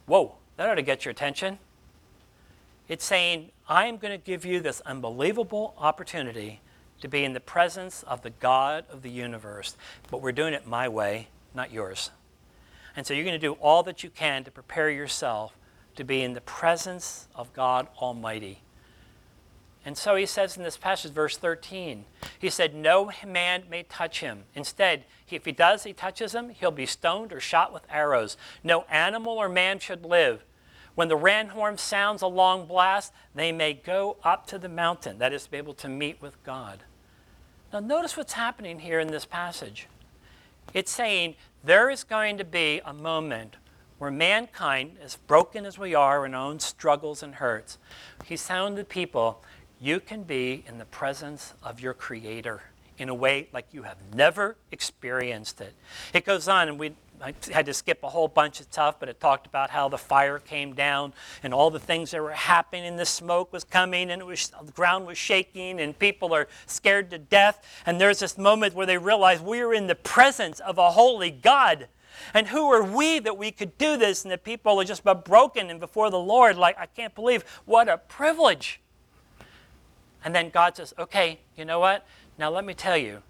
Whoa, 0.06 0.36
that 0.56 0.70
ought 0.70 0.76
to 0.76 0.84
get 0.84 1.04
your 1.04 1.12
attention. 1.12 1.58
It's 2.88 3.04
saying, 3.04 3.50
I 3.68 3.88
am 3.88 3.98
going 3.98 4.18
to 4.18 4.24
give 4.24 4.46
you 4.46 4.60
this 4.60 4.82
unbelievable 4.82 5.74
opportunity 5.80 6.62
to 7.02 7.08
be 7.08 7.24
in 7.24 7.34
the 7.34 7.40
presence 7.40 8.04
of 8.04 8.22
the 8.22 8.30
God 8.30 8.86
of 8.92 9.02
the 9.02 9.10
universe, 9.10 9.76
but 10.12 10.22
we're 10.22 10.32
doing 10.32 10.54
it 10.54 10.68
my 10.68 10.88
way, 10.88 11.28
not 11.56 11.72
yours. 11.74 12.12
And 12.98 13.06
so 13.06 13.14
you're 13.14 13.24
going 13.24 13.40
to 13.40 13.48
do 13.48 13.54
all 13.54 13.84
that 13.84 14.04
you 14.04 14.10
can 14.10 14.44
to 14.44 14.52
prepare 14.52 14.90
yourself 14.90 15.56
to 15.96 16.04
be 16.04 16.24
in 16.24 16.34
the 16.34 16.42
presence 16.42 17.28
of 17.36 17.54
God 17.54 17.88
Almighty. 18.02 18.64
And 19.86 19.96
so 19.96 20.16
he 20.16 20.26
says 20.26 20.58
in 20.58 20.64
this 20.64 20.78
passage, 20.78 21.12
verse 21.12 21.38
13, 21.38 22.06
he 22.40 22.50
said, 22.50 22.74
No 22.74 23.12
man 23.26 23.64
may 23.70 23.84
touch 23.84 24.20
him. 24.20 24.46
Instead, 24.56 25.06
if 25.30 25.46
he 25.46 25.52
does, 25.52 25.84
he 25.84 25.94
touches 25.94 26.34
him, 26.34 26.50
he'll 26.50 26.72
be 26.72 26.88
stoned 26.88 27.32
or 27.32 27.40
shot 27.40 27.72
with 27.72 27.84
arrows. 27.88 28.36
No 28.64 28.82
animal 28.90 29.34
or 29.34 29.48
man 29.48 29.78
should 29.78 30.04
live. 30.04 30.44
When 30.96 31.08
the 31.08 31.16
ram 31.16 31.50
horn 31.50 31.78
sounds 31.78 32.24
a 32.24 32.28
long 32.28 32.66
blast, 32.66 33.14
they 33.36 33.52
may 33.52 33.74
go 33.74 34.18
up 34.24 34.48
to 34.48 34.58
the 34.58 34.68
mountain, 34.68 35.20
that 35.20 35.32
is, 35.32 35.44
to 35.44 35.52
be 35.52 35.58
able 35.58 35.76
to 35.76 35.88
meet 35.88 36.20
with 36.20 36.44
God. 36.44 36.80
Now, 37.72 37.80
notice 37.80 38.18
what's 38.18 38.34
happening 38.34 38.80
here 38.80 39.00
in 39.00 39.10
this 39.10 39.26
passage. 39.26 39.88
It's 40.74 40.92
saying 40.92 41.36
there 41.64 41.90
is 41.90 42.04
going 42.04 42.38
to 42.38 42.44
be 42.44 42.82
a 42.86 42.94
moment 42.94 43.56
where 43.98 44.12
mankind, 44.12 44.98
as 45.02 45.16
broken 45.16 45.66
as 45.66 45.80
we 45.80 45.96
are 45.96 46.26
in 46.26 46.34
our 46.34 46.50
own 46.50 46.60
struggles 46.60 47.24
and 47.24 47.36
hurts, 47.36 47.78
he's 48.26 48.46
telling 48.46 48.76
the 48.76 48.84
people, 48.84 49.44
you 49.80 50.00
can 50.00 50.24
be 50.24 50.64
in 50.68 50.78
the 50.78 50.86
presence 50.86 51.54
of 51.64 51.80
your 51.80 51.94
Creator 51.94 52.62
in 52.98 53.10
a 53.10 53.14
way 53.14 53.48
like 53.54 53.68
you 53.72 53.84
have 53.84 53.98
never 54.14 54.56
experienced 54.72 55.62
it. 55.62 55.74
It 56.14 56.26
goes 56.26 56.48
on, 56.48 56.68
and 56.68 56.80
we 56.80 56.96
I 57.22 57.34
had 57.52 57.66
to 57.66 57.74
skip 57.74 58.04
a 58.04 58.10
whole 58.10 58.28
bunch 58.28 58.60
of 58.60 58.68
stuff, 58.68 59.00
but 59.00 59.10
it 59.10 59.20
talked 59.20 59.48
about 59.48 59.72
how 59.72 59.90
the 59.90 59.98
fire 59.98 60.38
came 60.38 60.74
down 60.74 61.14
and 61.42 61.54
all 61.54 61.72
the 61.72 61.80
things 61.80 62.12
that 62.12 62.22
were 62.22 62.32
happening, 62.32 62.96
the 62.96 63.06
smoke 63.06 63.52
was 63.52 63.64
coming, 63.64 64.12
and 64.12 64.22
it 64.22 64.26
was 64.26 64.52
the 64.64 64.72
ground 64.72 65.08
was 65.08 65.18
shaking, 65.18 65.80
and 65.80 65.98
people 65.98 66.34
are 66.34 66.48
scared 66.68 67.10
to 67.10 67.18
death. 67.18 67.66
And 67.88 68.00
there's 68.00 68.20
this 68.20 68.38
moment 68.38 68.76
where 68.76 68.86
they 68.86 69.00
realize 69.00 69.42
we 69.42 69.62
are 69.62 69.74
in 69.74 69.88
the 69.88 69.96
presence 69.96 70.60
of 70.60 70.78
a 70.78 70.92
holy 70.92 71.32
God. 71.32 71.88
And 72.34 72.48
who 72.48 72.72
are 72.72 72.84
we 72.84 73.20
that 73.20 73.38
we 73.38 73.52
could 73.52 73.78
do 73.78 73.98
this? 73.98 74.24
And 74.24 74.32
the 74.32 74.38
people 74.38 74.80
are 74.80 74.84
just 74.84 75.02
about 75.02 75.26
broken 75.26 75.70
and 75.70 75.80
before 75.80 76.10
the 76.10 76.20
Lord, 76.20 76.58
like, 76.58 76.78
I 76.78 76.86
can't 76.86 77.14
believe 77.16 77.44
what 77.66 77.90
a 77.90 77.98
privilege. 77.98 78.80
And 80.24 80.34
then 80.36 80.50
God 80.50 80.76
says, 80.76 80.94
okay, 80.98 81.40
you 81.56 81.66
know 81.66 81.80
what? 81.80 82.06
Now 82.38 82.50
let 82.50 82.66
me 82.66 82.74
tell 82.74 82.98
you 82.98 83.22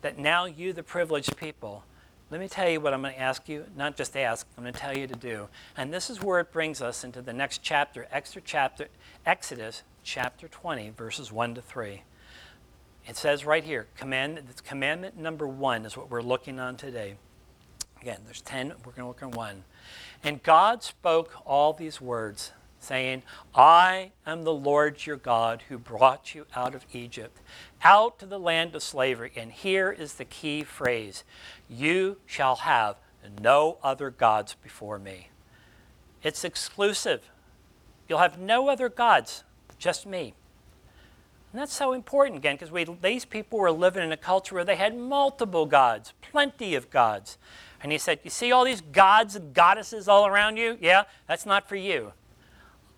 that 0.00 0.18
now 0.18 0.46
you, 0.46 0.72
the 0.72 0.82
privileged 0.82 1.36
people, 1.36 1.84
let 2.32 2.40
me 2.40 2.48
tell 2.48 2.66
you 2.66 2.80
what 2.80 2.94
I'm 2.94 3.02
going 3.02 3.12
to 3.12 3.20
ask 3.20 3.46
you, 3.46 3.66
not 3.76 3.94
just 3.94 4.16
ask, 4.16 4.46
I'm 4.56 4.64
going 4.64 4.72
to 4.72 4.80
tell 4.80 4.96
you 4.96 5.06
to 5.06 5.14
do. 5.14 5.48
And 5.76 5.92
this 5.92 6.08
is 6.08 6.22
where 6.22 6.40
it 6.40 6.50
brings 6.50 6.80
us 6.80 7.04
into 7.04 7.20
the 7.20 7.34
next 7.34 7.62
chapter, 7.62 8.08
extra 8.10 8.40
chapter, 8.40 8.88
Exodus 9.26 9.82
chapter 10.02 10.48
20, 10.48 10.90
verses 10.96 11.30
1 11.30 11.56
to 11.56 11.60
3. 11.60 12.02
It 13.06 13.16
says 13.18 13.44
right 13.44 13.62
here, 13.62 13.86
commandment, 13.98 14.64
commandment 14.64 15.18
number 15.18 15.46
one 15.46 15.84
is 15.84 15.94
what 15.94 16.08
we're 16.08 16.22
looking 16.22 16.58
on 16.58 16.76
today. 16.76 17.16
Again, 18.00 18.20
there's 18.24 18.40
10, 18.40 18.68
we're 18.86 18.92
going 18.92 19.02
to 19.02 19.08
look 19.08 19.22
on 19.22 19.32
one. 19.32 19.64
And 20.24 20.42
God 20.42 20.82
spoke 20.82 21.34
all 21.44 21.74
these 21.74 22.00
words 22.00 22.52
saying, 22.82 23.22
I 23.54 24.12
am 24.26 24.42
the 24.42 24.52
Lord 24.52 25.06
your 25.06 25.16
God 25.16 25.62
who 25.68 25.78
brought 25.78 26.34
you 26.34 26.46
out 26.54 26.74
of 26.74 26.84
Egypt, 26.92 27.40
out 27.82 28.18
to 28.18 28.26
the 28.26 28.38
land 28.38 28.74
of 28.74 28.82
slavery. 28.82 29.32
And 29.36 29.52
here 29.52 29.90
is 29.90 30.14
the 30.14 30.24
key 30.24 30.62
phrase 30.62 31.24
You 31.68 32.18
shall 32.26 32.56
have 32.56 32.96
no 33.40 33.78
other 33.82 34.10
gods 34.10 34.54
before 34.62 34.98
me. 34.98 35.28
It's 36.22 36.44
exclusive. 36.44 37.22
You'll 38.08 38.18
have 38.18 38.38
no 38.38 38.68
other 38.68 38.88
gods, 38.88 39.44
just 39.78 40.06
me. 40.06 40.34
And 41.52 41.60
that's 41.60 41.74
so 41.74 41.92
important 41.92 42.38
again 42.38 42.56
because 42.58 42.96
these 43.02 43.24
people 43.24 43.58
were 43.58 43.70
living 43.70 44.02
in 44.02 44.10
a 44.10 44.16
culture 44.16 44.54
where 44.54 44.64
they 44.64 44.76
had 44.76 44.96
multiple 44.96 45.66
gods, 45.66 46.14
plenty 46.22 46.74
of 46.74 46.90
gods. 46.90 47.36
And 47.82 47.92
he 47.92 47.98
said, 47.98 48.20
You 48.22 48.30
see 48.30 48.52
all 48.52 48.64
these 48.64 48.80
gods 48.80 49.36
and 49.36 49.52
goddesses 49.52 50.08
all 50.08 50.26
around 50.26 50.56
you? 50.56 50.78
Yeah, 50.80 51.04
that's 51.26 51.44
not 51.44 51.68
for 51.68 51.76
you. 51.76 52.12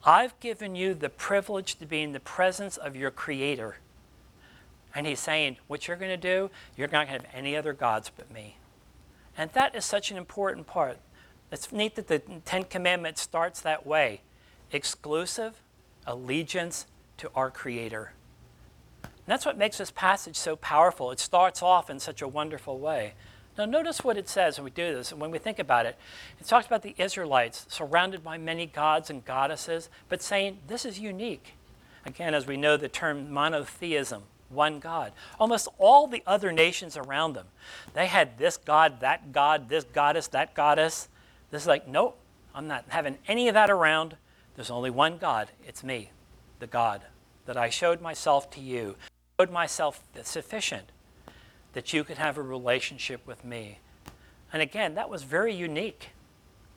I've 0.07 0.38
given 0.40 0.77
you 0.77 0.95
the 0.95 1.09
privilege 1.09 1.77
to 1.77 1.87
be 1.87 2.03
in 2.03 2.12
the 2.12 2.21
presence 2.21 2.77
of 2.77 2.95
your 2.95 3.11
Creator. 3.11 3.77
And 4.95 5.07
he's 5.07 5.21
saying, 5.21 5.57
What 5.67 5.88
you're 5.88 5.97
going 5.97 6.11
to 6.11 6.17
do, 6.17 6.51
you're 6.77 6.88
not 6.88 7.09
going 7.09 7.21
to 7.21 7.27
have 7.27 7.35
any 7.35 7.57
other 7.57 7.73
gods 7.73 8.11
but 8.14 8.33
me. 8.33 8.59
And 9.37 9.51
that 9.53 9.75
is 9.75 9.85
such 9.85 10.11
an 10.11 10.17
important 10.17 10.67
part. 10.67 10.99
It's 11.51 11.73
neat 11.73 11.97
that 11.97 12.09
the 12.09 12.21
Ten 12.45 12.64
Commandments 12.64 13.21
starts 13.21 13.61
that 13.61 13.87
way 13.87 14.21
exclusive 14.73 15.61
allegiance 16.07 16.87
to 17.19 17.31
our 17.35 17.51
Creator. 17.51 18.12
And 19.03 19.12
that's 19.27 19.47
what 19.47 19.57
makes 19.57 19.79
this 19.79 19.90
passage 19.90 20.37
so 20.37 20.57
powerful. 20.57 21.11
It 21.11 21.21
starts 21.21 21.62
off 21.62 21.88
in 21.88 21.99
such 21.99 22.21
a 22.21 22.29
wonderful 22.29 22.79
way. 22.79 23.14
Now, 23.57 23.67
notice 23.67 24.03
what 24.03 24.17
it 24.17 24.29
says 24.29 24.59
when 24.59 24.64
we 24.64 24.71
do 24.71 24.95
this, 24.95 25.12
and 25.12 25.21
when 25.21 25.31
we 25.31 25.38
think 25.38 25.61
about 25.61 25.87
it. 25.87 25.97
It 26.40 26.47
talks 26.47 26.67
about 26.67 26.83
the 26.83 26.95
Israelites 26.99 27.67
surrounded 27.69 28.25
by 28.25 28.37
many 28.37 28.67
gods 28.67 29.11
and 29.11 29.25
goddesses, 29.25 29.88
but 30.09 30.23
saying 30.23 30.59
this 30.67 30.85
is 30.85 30.99
unique. 30.99 31.55
Again, 32.05 32.35
as 32.35 32.47
we 32.47 32.57
know 32.57 32.77
the 32.77 32.88
term 32.88 33.33
monotheism, 33.33 34.25
one 34.49 34.81
God. 34.81 35.12
Almost 35.38 35.69
all 35.79 36.07
the 36.07 36.23
other 36.27 36.53
nations 36.53 36.97
around 36.97 37.35
them, 37.35 37.47
they 37.95 38.07
had 38.07 38.38
this 38.38 38.57
God, 38.57 39.01
that 39.01 39.33
God, 39.33 39.69
this 39.69 39.85
goddess, 39.85 40.27
that 40.29 40.55
goddess. 40.55 41.09
This 41.51 41.62
is 41.62 41.69
like, 41.69 41.87
nope, 41.87 42.19
I'm 42.55 42.67
not 42.67 42.85
having 42.88 43.19
any 43.29 43.47
of 43.49 43.55
that 43.55 43.71
around. 43.71 44.17
There's 44.57 44.71
only 44.71 44.90
one 44.90 45.19
God. 45.19 45.51
It's 45.67 45.85
me, 45.85 46.11
the 46.59 46.67
God, 46.67 47.03
that 47.47 47.57
I 47.57 47.71
showed 47.71 48.01
myself 48.01 48.51
to 48.53 48.61
you, 48.61 48.97
showed 49.38 49.51
myself 49.51 50.03
sufficient 50.23 50.90
that 51.75 51.93
you 51.93 52.05
could 52.05 52.19
have 52.19 52.39
a 52.39 52.43
relationship 52.43 53.27
with 53.27 53.45
me. 53.45 53.79
And 54.53 54.63
again, 54.63 54.95
that 54.95 55.11
was 55.11 55.25
very 55.25 55.55
unique. 55.55 56.11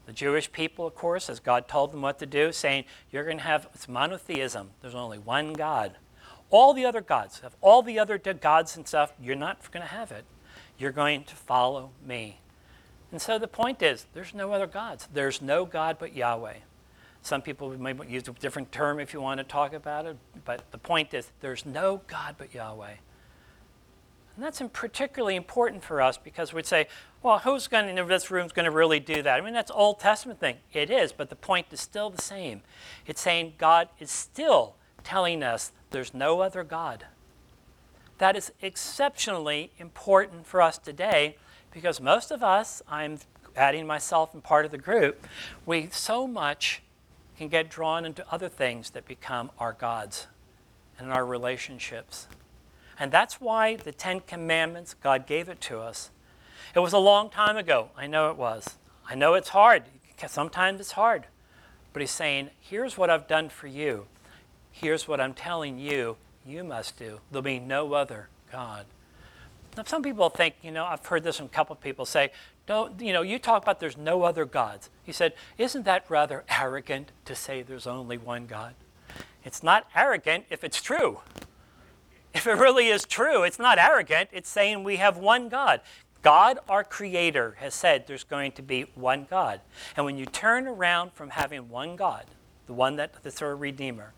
The 0.05 0.13
Jewish 0.13 0.51
people, 0.51 0.87
of 0.87 0.95
course, 0.95 1.29
as 1.29 1.39
God 1.39 1.67
told 1.67 1.91
them 1.91 2.01
what 2.01 2.19
to 2.19 2.25
do, 2.25 2.51
saying, 2.51 2.85
You're 3.11 3.23
going 3.23 3.37
to 3.37 3.43
have 3.43 3.67
it's 3.73 3.87
monotheism. 3.87 4.71
There's 4.81 4.95
only 4.95 5.19
one 5.19 5.53
God. 5.53 5.97
All 6.49 6.73
the 6.73 6.85
other 6.85 7.01
gods, 7.01 7.41
of 7.43 7.55
all 7.61 7.81
the 7.81 7.99
other 7.99 8.17
gods 8.17 8.77
and 8.77 8.87
stuff, 8.87 9.13
you're 9.21 9.35
not 9.35 9.69
going 9.71 9.85
to 9.85 9.91
have 9.91 10.11
it. 10.11 10.25
You're 10.77 10.91
going 10.91 11.23
to 11.25 11.35
follow 11.35 11.91
me. 12.05 12.39
And 13.11 13.21
so 13.21 13.37
the 13.37 13.47
point 13.47 13.81
is, 13.81 14.05
there's 14.13 14.33
no 14.33 14.53
other 14.53 14.67
gods. 14.67 15.07
There's 15.13 15.41
no 15.41 15.65
God 15.65 15.97
but 15.99 16.15
Yahweh. 16.15 16.55
Some 17.21 17.41
people 17.41 17.77
may 17.77 17.93
use 18.07 18.27
a 18.27 18.31
different 18.31 18.71
term 18.71 18.99
if 18.99 19.13
you 19.13 19.19
want 19.19 19.39
to 19.39 19.43
talk 19.43 19.73
about 19.73 20.05
it, 20.05 20.17
but 20.45 20.71
the 20.71 20.77
point 20.77 21.13
is, 21.13 21.31
there's 21.41 21.65
no 21.65 22.01
God 22.07 22.35
but 22.37 22.53
Yahweh. 22.53 22.93
And 24.37 24.45
that's 24.45 24.61
particularly 24.71 25.35
important 25.35 25.83
for 25.83 25.99
us 25.99 26.15
because 26.15 26.53
we'd 26.53 26.67
say, 26.67 26.87
well, 27.23 27.39
who's 27.39 27.67
going 27.67 27.95
to, 27.95 28.01
in 28.01 28.07
this 28.07 28.29
room 28.29 28.45
is 28.45 28.51
going 28.51 28.65
to 28.65 28.71
really 28.71 28.99
do 28.99 29.23
that? 29.23 29.39
I 29.39 29.41
mean, 29.41 29.55
that's 29.55 29.71
Old 29.71 29.99
Testament 29.99 30.39
thing. 30.39 30.57
It 30.73 30.91
is, 30.91 31.11
but 31.11 31.31
the 31.31 31.35
point 31.35 31.65
is 31.71 31.81
still 31.81 32.11
the 32.11 32.21
same. 32.21 32.61
It's 33.07 33.19
saying 33.19 33.55
God 33.57 33.89
is 33.97 34.11
still 34.11 34.75
telling 35.03 35.41
us 35.41 35.71
there's 35.89 36.13
no 36.13 36.41
other 36.41 36.63
God. 36.63 37.05
That 38.19 38.35
is 38.35 38.51
exceptionally 38.61 39.71
important 39.79 40.45
for 40.45 40.61
us 40.61 40.77
today 40.77 41.37
because 41.71 41.99
most 41.99 42.29
of 42.29 42.43
us, 42.43 42.83
I'm 42.87 43.17
adding 43.55 43.87
myself 43.87 44.35
and 44.35 44.43
part 44.43 44.65
of 44.65 44.71
the 44.71 44.77
group, 44.77 45.25
we 45.65 45.89
so 45.91 46.27
much 46.27 46.83
can 47.39 47.47
get 47.47 47.71
drawn 47.71 48.05
into 48.05 48.23
other 48.31 48.49
things 48.49 48.91
that 48.91 49.07
become 49.07 49.49
our 49.57 49.73
gods 49.73 50.27
and 50.99 51.11
our 51.11 51.25
relationships. 51.25 52.27
And 52.99 53.11
that's 53.11 53.39
why 53.39 53.75
the 53.75 53.91
Ten 53.91 54.21
Commandments, 54.21 54.95
God 54.95 55.27
gave 55.27 55.49
it 55.49 55.61
to 55.61 55.79
us. 55.79 56.09
It 56.73 56.79
was 56.79 56.93
a 56.93 56.97
long 56.97 57.29
time 57.29 57.57
ago. 57.57 57.89
I 57.95 58.07
know 58.07 58.29
it 58.29 58.37
was. 58.37 58.77
I 59.07 59.15
know 59.15 59.35
it's 59.35 59.49
hard. 59.49 59.83
Sometimes 60.27 60.79
it's 60.79 60.93
hard. 60.93 61.25
But 61.93 62.01
He's 62.01 62.11
saying, 62.11 62.49
here's 62.59 62.97
what 62.97 63.09
I've 63.09 63.27
done 63.27 63.49
for 63.49 63.67
you. 63.67 64.05
Here's 64.71 65.07
what 65.07 65.19
I'm 65.19 65.33
telling 65.33 65.79
you 65.79 66.17
you 66.45 66.63
must 66.63 66.97
do. 66.97 67.19
There'll 67.31 67.43
be 67.43 67.59
no 67.59 67.93
other 67.93 68.29
God. 68.51 68.85
Now, 69.75 69.83
some 69.85 70.01
people 70.01 70.29
think, 70.29 70.55
you 70.63 70.71
know, 70.71 70.85
I've 70.85 71.05
heard 71.05 71.23
this 71.23 71.37
from 71.37 71.47
a 71.47 71.49
couple 71.49 71.73
of 71.73 71.81
people 71.81 72.05
say, 72.05 72.31
don't, 72.65 72.99
you 72.99 73.13
know, 73.13 73.21
you 73.21 73.37
talk 73.37 73.63
about 73.63 73.79
there's 73.79 73.97
no 73.97 74.23
other 74.23 74.45
gods. 74.45 74.89
He 75.03 75.11
said, 75.11 75.33
isn't 75.57 75.85
that 75.85 76.05
rather 76.09 76.43
arrogant 76.49 77.11
to 77.25 77.35
say 77.35 77.61
there's 77.61 77.85
only 77.85 78.17
one 78.17 78.47
God? 78.47 78.73
It's 79.43 79.61
not 79.61 79.87
arrogant 79.95 80.45
if 80.49 80.63
it's 80.63 80.81
true. 80.81 81.19
If 82.33 82.45
it 82.45 82.53
really 82.53 82.87
is 82.87 83.05
true, 83.05 83.43
it's 83.43 83.59
not 83.59 83.79
arrogant. 83.79 84.29
It's 84.31 84.49
saying 84.49 84.83
we 84.83 84.97
have 84.97 85.17
one 85.17 85.49
God. 85.49 85.81
God, 86.21 86.59
our 86.67 86.83
Creator, 86.83 87.55
has 87.59 87.73
said 87.73 88.05
there's 88.07 88.23
going 88.23 88.51
to 88.53 88.61
be 88.61 88.81
one 88.95 89.27
God. 89.29 89.61
And 89.95 90.05
when 90.05 90.17
you 90.17 90.25
turn 90.25 90.67
around 90.67 91.13
from 91.13 91.29
having 91.29 91.69
one 91.69 91.95
God, 91.95 92.25
the 92.65 92.73
one 92.73 92.95
that 92.97 93.23
the 93.23 93.31
third 93.31 93.55
Redeemer, 93.55 94.13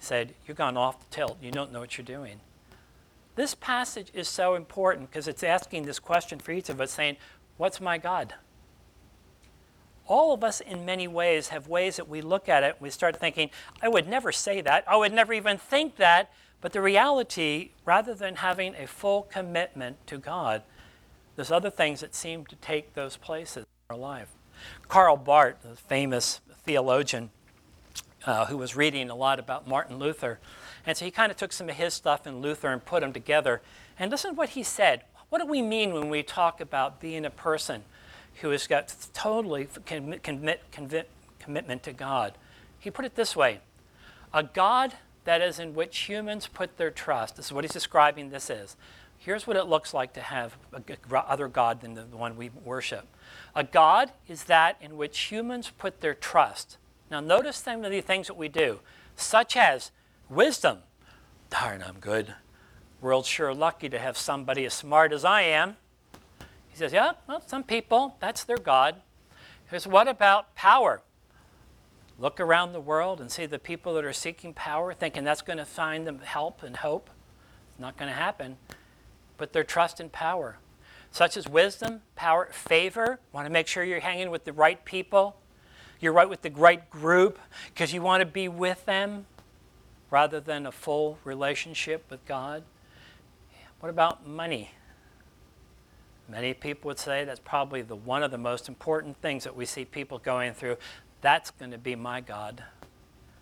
said, 0.00 0.34
You've 0.46 0.56
gone 0.56 0.76
off 0.76 0.98
the 0.98 1.14
tilt. 1.14 1.38
You 1.40 1.50
don't 1.50 1.72
know 1.72 1.80
what 1.80 1.96
you're 1.96 2.04
doing. 2.04 2.40
This 3.36 3.54
passage 3.54 4.10
is 4.14 4.28
so 4.28 4.54
important 4.54 5.10
because 5.10 5.26
it's 5.26 5.42
asking 5.42 5.84
this 5.84 5.98
question 5.98 6.38
for 6.38 6.52
each 6.52 6.68
of 6.68 6.80
us 6.80 6.92
saying, 6.92 7.16
What's 7.56 7.80
my 7.80 7.98
God? 7.98 8.34
All 10.06 10.34
of 10.34 10.44
us, 10.44 10.60
in 10.60 10.84
many 10.84 11.08
ways, 11.08 11.48
have 11.48 11.66
ways 11.66 11.96
that 11.96 12.08
we 12.08 12.20
look 12.20 12.48
at 12.48 12.62
it, 12.62 12.76
we 12.78 12.90
start 12.90 13.18
thinking, 13.18 13.50
I 13.80 13.88
would 13.88 14.06
never 14.06 14.32
say 14.32 14.60
that. 14.60 14.84
I 14.86 14.96
would 14.96 15.12
never 15.12 15.32
even 15.32 15.56
think 15.56 15.96
that. 15.96 16.30
But 16.64 16.72
the 16.72 16.80
reality, 16.80 17.72
rather 17.84 18.14
than 18.14 18.36
having 18.36 18.74
a 18.76 18.86
full 18.86 19.24
commitment 19.24 19.98
to 20.06 20.16
God, 20.16 20.62
there's 21.36 21.50
other 21.50 21.68
things 21.68 22.00
that 22.00 22.14
seem 22.14 22.46
to 22.46 22.56
take 22.56 22.94
those 22.94 23.18
places 23.18 23.66
in 23.66 23.94
our 23.94 23.98
life. 23.98 24.30
Karl 24.88 25.18
Barth, 25.18 25.60
the 25.60 25.76
famous 25.76 26.40
theologian 26.62 27.28
uh, 28.24 28.46
who 28.46 28.56
was 28.56 28.74
reading 28.76 29.10
a 29.10 29.14
lot 29.14 29.38
about 29.38 29.68
Martin 29.68 29.98
Luther, 29.98 30.40
and 30.86 30.96
so 30.96 31.04
he 31.04 31.10
kind 31.10 31.30
of 31.30 31.36
took 31.36 31.52
some 31.52 31.68
of 31.68 31.76
his 31.76 31.92
stuff 31.92 32.26
in 32.26 32.40
Luther 32.40 32.72
and 32.72 32.82
put 32.82 33.02
them 33.02 33.12
together. 33.12 33.60
And 33.98 34.10
listen 34.10 34.30
to 34.30 34.34
what 34.34 34.48
he 34.48 34.62
said. 34.62 35.02
What 35.28 35.40
do 35.40 35.46
we 35.46 35.60
mean 35.60 35.92
when 35.92 36.08
we 36.08 36.22
talk 36.22 36.62
about 36.62 36.98
being 36.98 37.26
a 37.26 37.30
person 37.30 37.82
who 38.40 38.48
has 38.48 38.66
got 38.66 38.94
totally 39.12 39.68
commit, 39.84 40.22
commit, 40.22 41.10
commitment 41.38 41.82
to 41.82 41.92
God? 41.92 42.38
He 42.78 42.90
put 42.90 43.04
it 43.04 43.16
this 43.16 43.36
way 43.36 43.60
A 44.32 44.42
God 44.42 44.94
that 45.24 45.42
is 45.42 45.58
in 45.58 45.74
which 45.74 45.98
humans 45.98 46.46
put 46.46 46.76
their 46.76 46.90
trust. 46.90 47.36
This 47.36 47.46
is 47.46 47.52
what 47.52 47.64
he's 47.64 47.72
describing 47.72 48.30
this 48.30 48.50
is. 48.50 48.76
Here's 49.18 49.46
what 49.46 49.56
it 49.56 49.64
looks 49.64 49.94
like 49.94 50.12
to 50.14 50.20
have 50.20 50.56
a 50.72 50.82
other 51.16 51.48
God 51.48 51.80
than 51.80 51.94
the 51.94 52.04
one 52.04 52.36
we 52.36 52.50
worship. 52.62 53.06
A 53.54 53.64
God 53.64 54.12
is 54.28 54.44
that 54.44 54.76
in 54.80 54.96
which 54.96 55.18
humans 55.18 55.70
put 55.78 56.00
their 56.00 56.14
trust. 56.14 56.76
Now, 57.10 57.20
notice 57.20 57.56
some 57.56 57.84
of 57.84 57.90
the 57.90 58.00
things 58.00 58.26
that 58.26 58.36
we 58.36 58.48
do, 58.48 58.80
such 59.16 59.56
as 59.56 59.92
wisdom. 60.28 60.78
Darn, 61.48 61.82
I'm 61.82 62.00
good. 62.00 62.34
World's 63.00 63.28
sure 63.28 63.54
lucky 63.54 63.88
to 63.88 63.98
have 63.98 64.18
somebody 64.18 64.64
as 64.64 64.74
smart 64.74 65.12
as 65.12 65.24
I 65.24 65.42
am. 65.42 65.76
He 66.68 66.76
says, 66.76 66.92
Yeah, 66.92 67.12
well, 67.28 67.42
some 67.46 67.62
people, 67.62 68.16
that's 68.20 68.44
their 68.44 68.56
God. 68.56 68.96
He 69.64 69.70
says, 69.70 69.86
What 69.86 70.08
about 70.08 70.54
power? 70.54 71.02
Look 72.18 72.38
around 72.38 72.72
the 72.72 72.80
world 72.80 73.20
and 73.20 73.30
see 73.30 73.46
the 73.46 73.58
people 73.58 73.94
that 73.94 74.04
are 74.04 74.12
seeking 74.12 74.54
power, 74.54 74.94
thinking 74.94 75.24
that's 75.24 75.42
going 75.42 75.58
to 75.58 75.64
find 75.64 76.06
them 76.06 76.20
help 76.20 76.62
and 76.62 76.76
hope. 76.76 77.10
It's 77.72 77.80
not 77.80 77.96
going 77.96 78.10
to 78.10 78.16
happen. 78.16 78.56
Put 79.36 79.52
their 79.52 79.64
trust 79.64 80.00
in 80.00 80.10
power, 80.10 80.58
such 81.10 81.36
as 81.36 81.48
wisdom, 81.48 82.02
power, 82.14 82.48
favor. 82.52 83.18
Want 83.32 83.46
to 83.46 83.52
make 83.52 83.66
sure 83.66 83.82
you're 83.82 84.00
hanging 84.00 84.30
with 84.30 84.44
the 84.44 84.52
right 84.52 84.84
people. 84.84 85.36
You're 86.00 86.12
right 86.12 86.28
with 86.28 86.42
the 86.42 86.50
right 86.50 86.88
group 86.88 87.38
because 87.72 87.92
you 87.92 88.00
want 88.00 88.20
to 88.20 88.26
be 88.26 88.46
with 88.46 88.84
them 88.86 89.26
rather 90.10 90.38
than 90.38 90.66
a 90.66 90.72
full 90.72 91.18
relationship 91.24 92.04
with 92.10 92.24
God. 92.26 92.62
What 93.80 93.88
about 93.88 94.26
money? 94.26 94.70
Many 96.28 96.54
people 96.54 96.88
would 96.88 96.98
say 96.98 97.24
that's 97.24 97.40
probably 97.40 97.82
the 97.82 97.96
one 97.96 98.22
of 98.22 98.30
the 98.30 98.38
most 98.38 98.68
important 98.68 99.20
things 99.20 99.44
that 99.44 99.54
we 99.54 99.66
see 99.66 99.84
people 99.84 100.18
going 100.18 100.54
through. 100.54 100.76
That's 101.24 101.50
going 101.50 101.70
to 101.70 101.78
be 101.78 101.96
my 101.96 102.20
God. 102.20 102.64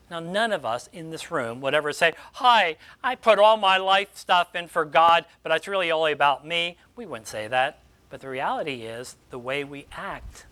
Now, 0.09 0.21
none 0.21 0.53
of 0.53 0.65
us 0.65 0.89
in 0.93 1.11
this 1.11 1.33
room 1.33 1.61
would 1.63 1.75
ever 1.75 1.93
say, 1.93 2.13
Hi, 2.35 2.77
I 3.03 3.17
put 3.17 3.41
all 3.41 3.57
my 3.57 3.77
life 3.77 4.11
stuff 4.15 4.55
in 4.55 4.69
for 4.69 4.85
God, 4.85 5.25
but 5.43 5.51
it's 5.51 5.67
really 5.67 5.91
only 5.91 6.13
about 6.13 6.47
me. 6.47 6.77
We 6.95 7.07
wouldn't 7.07 7.27
say 7.27 7.49
that. 7.49 7.81
But 8.09 8.21
the 8.21 8.29
reality 8.29 8.83
is, 8.83 9.17
the 9.31 9.39
way 9.39 9.65
we 9.65 9.87
act, 9.91 10.47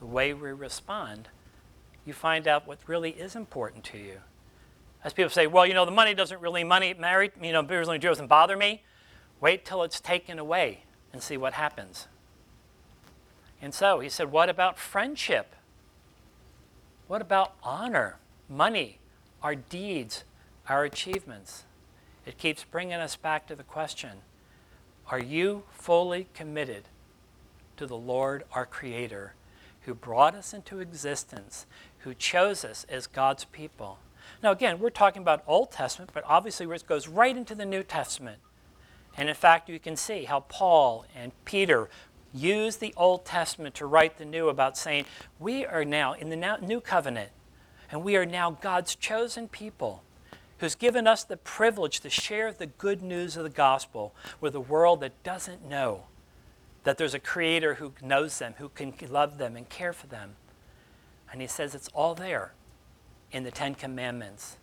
the 0.00 0.06
way 0.06 0.34
we 0.34 0.50
respond, 0.50 1.28
you 2.04 2.12
find 2.12 2.48
out 2.48 2.66
what 2.66 2.80
really 2.88 3.10
is 3.10 3.36
important 3.36 3.84
to 3.84 3.98
you. 3.98 4.16
As 5.04 5.12
people 5.12 5.30
say, 5.30 5.46
well, 5.46 5.64
you 5.64 5.74
know, 5.74 5.84
the 5.84 5.92
money 5.92 6.12
doesn't 6.12 6.40
really 6.40 6.64
money 6.64 6.92
married, 6.92 7.30
you 7.40 7.52
know, 7.52 7.62
really 7.62 7.98
doesn't 7.98 8.26
bother 8.26 8.56
me. 8.56 8.82
Wait 9.40 9.64
till 9.64 9.84
it's 9.84 10.00
taken 10.00 10.40
away 10.40 10.82
and 11.12 11.22
see 11.22 11.36
what 11.36 11.52
happens. 11.52 12.08
And 13.62 13.72
so 13.72 14.00
he 14.00 14.08
said, 14.08 14.32
what 14.32 14.48
about 14.48 14.76
friendship? 14.76 15.54
What 17.06 17.22
about 17.22 17.54
honor, 17.62 18.18
money, 18.48 18.98
our 19.42 19.54
deeds? 19.54 20.24
our 20.68 20.84
achievements. 20.84 21.64
It 22.26 22.38
keeps 22.38 22.64
bringing 22.64 22.94
us 22.94 23.16
back 23.16 23.46
to 23.48 23.54
the 23.54 23.62
question 23.62 24.18
Are 25.08 25.18
you 25.18 25.64
fully 25.72 26.28
committed 26.34 26.84
to 27.76 27.86
the 27.86 27.96
Lord 27.96 28.44
our 28.52 28.66
Creator, 28.66 29.34
who 29.82 29.94
brought 29.94 30.34
us 30.34 30.54
into 30.54 30.80
existence, 30.80 31.66
who 31.98 32.14
chose 32.14 32.64
us 32.64 32.86
as 32.88 33.06
God's 33.06 33.44
people? 33.44 33.98
Now, 34.42 34.52
again, 34.52 34.78
we're 34.78 34.90
talking 34.90 35.20
about 35.20 35.44
Old 35.46 35.70
Testament, 35.70 36.10
but 36.14 36.24
obviously 36.26 36.66
it 36.66 36.86
goes 36.86 37.08
right 37.08 37.36
into 37.36 37.54
the 37.54 37.66
New 37.66 37.82
Testament. 37.82 38.38
And 39.16 39.28
in 39.28 39.34
fact, 39.34 39.68
you 39.68 39.78
can 39.78 39.96
see 39.96 40.24
how 40.24 40.40
Paul 40.40 41.04
and 41.14 41.32
Peter 41.44 41.88
use 42.34 42.76
the 42.76 42.92
Old 42.96 43.24
Testament 43.24 43.74
to 43.76 43.86
write 43.86 44.18
the 44.18 44.24
New 44.24 44.48
about 44.48 44.76
saying, 44.76 45.06
we 45.38 45.64
are 45.64 45.84
now 45.84 46.12
in 46.12 46.28
the 46.28 46.58
New 46.60 46.80
Covenant, 46.80 47.30
and 47.90 48.02
we 48.02 48.16
are 48.16 48.26
now 48.26 48.50
God's 48.50 48.96
chosen 48.96 49.48
people 49.48 50.02
who's 50.58 50.74
given 50.74 51.06
us 51.06 51.24
the 51.24 51.36
privilege 51.36 52.00
to 52.00 52.10
share 52.10 52.52
the 52.52 52.66
good 52.66 53.02
news 53.02 53.36
of 53.36 53.44
the 53.44 53.50
gospel 53.50 54.14
with 54.40 54.54
a 54.54 54.60
world 54.60 55.00
that 55.00 55.22
doesn't 55.22 55.66
know 55.68 56.04
that 56.84 56.98
there's 56.98 57.14
a 57.14 57.20
creator 57.20 57.74
who 57.74 57.92
knows 58.02 58.38
them, 58.38 58.54
who 58.58 58.68
can 58.68 58.92
love 59.08 59.38
them 59.38 59.56
and 59.56 59.68
care 59.68 59.92
for 59.92 60.06
them. 60.06 60.36
And 61.32 61.40
he 61.40 61.46
says 61.46 61.74
it's 61.74 61.88
all 61.94 62.14
there 62.14 62.52
in 63.32 63.42
the 63.44 63.50
Ten 63.50 63.74
Commandments. 63.74 64.58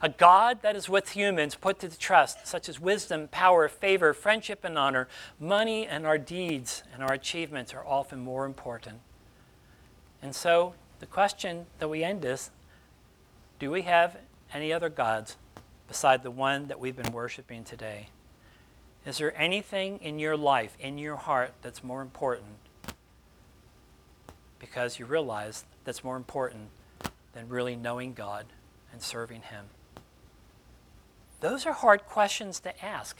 A 0.00 0.08
God 0.08 0.62
that 0.62 0.76
is 0.76 0.88
with 0.88 1.10
humans 1.10 1.56
put 1.56 1.80
to 1.80 1.88
the 1.88 1.96
trust, 1.96 2.46
such 2.46 2.68
as 2.68 2.78
wisdom, 2.78 3.28
power, 3.28 3.68
favor, 3.68 4.14
friendship, 4.14 4.64
and 4.64 4.78
honor, 4.78 5.08
money 5.40 5.86
and 5.86 6.06
our 6.06 6.18
deeds 6.18 6.84
and 6.94 7.02
our 7.02 7.12
achievements 7.12 7.74
are 7.74 7.84
often 7.84 8.20
more 8.20 8.46
important. 8.46 9.00
And 10.22 10.34
so 10.34 10.74
the 11.00 11.06
question 11.06 11.66
that 11.80 11.88
we 11.88 12.04
end 12.04 12.24
is 12.24 12.50
do 13.58 13.72
we 13.72 13.82
have 13.82 14.16
any 14.52 14.72
other 14.72 14.88
gods 14.88 15.36
beside 15.88 16.22
the 16.22 16.30
one 16.30 16.68
that 16.68 16.78
we've 16.78 16.96
been 16.96 17.12
worshiping 17.12 17.64
today? 17.64 18.10
Is 19.04 19.18
there 19.18 19.36
anything 19.40 19.98
in 19.98 20.18
your 20.18 20.36
life, 20.36 20.76
in 20.78 20.98
your 20.98 21.16
heart, 21.16 21.54
that's 21.62 21.82
more 21.82 22.02
important? 22.02 22.56
Because 24.60 24.98
you 24.98 25.06
realize 25.06 25.64
that's 25.84 26.04
more 26.04 26.16
important 26.16 26.68
than 27.32 27.48
really 27.48 27.74
knowing 27.74 28.12
God 28.12 28.46
and 28.92 29.02
serving 29.02 29.42
Him. 29.42 29.64
Those 31.40 31.66
are 31.66 31.72
hard 31.72 32.04
questions 32.06 32.60
to 32.60 32.84
ask. 32.84 33.18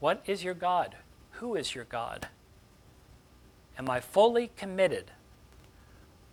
What 0.00 0.22
is 0.26 0.42
your 0.42 0.54
God? 0.54 0.96
Who 1.32 1.54
is 1.54 1.74
your 1.74 1.84
God? 1.84 2.28
Am 3.78 3.90
I 3.90 4.00
fully 4.00 4.50
committed? 4.56 5.10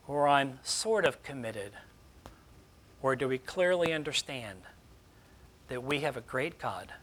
Or 0.08 0.28
I'm 0.28 0.60
sort 0.64 1.06
of 1.06 1.24
committed? 1.24 1.74
Or 3.02 3.16
do 3.16 3.28
we 3.28 3.38
clearly 3.38 3.92
understand 3.92 4.60
that 5.68 5.84
we 5.84 6.02
have 6.02 6.16
a 6.16 6.22
great 6.22 6.58
God 6.58 6.94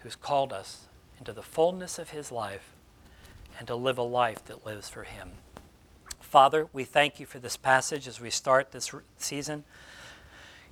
who's 0.00 0.16
called 0.16 0.52
us 0.52 0.86
into 1.18 1.32
the 1.32 1.42
fullness 1.42 1.98
of 1.98 2.10
his 2.10 2.32
life 2.32 2.72
and 3.58 3.68
to 3.68 3.76
live 3.76 3.98
a 3.98 4.02
life 4.02 4.44
that 4.46 4.66
lives 4.66 4.88
for 4.88 5.04
him? 5.04 5.30
Father, 6.20 6.66
we 6.72 6.84
thank 6.84 7.20
you 7.20 7.26
for 7.26 7.38
this 7.38 7.56
passage 7.56 8.08
as 8.08 8.20
we 8.20 8.30
start 8.30 8.72
this 8.72 8.92
season. 9.16 9.62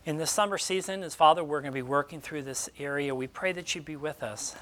In 0.06 0.18
the 0.18 0.26
summer 0.26 0.58
season, 0.58 1.02
as 1.02 1.14
Father, 1.14 1.42
we're 1.42 1.62
going 1.62 1.72
to 1.72 1.74
be 1.74 1.80
working 1.80 2.20
through 2.20 2.42
this 2.42 2.68
area. 2.78 3.14
We 3.14 3.26
pray 3.26 3.52
that 3.52 3.74
you 3.74 3.80
be 3.80 3.96
with 3.96 4.22
us. 4.22 4.54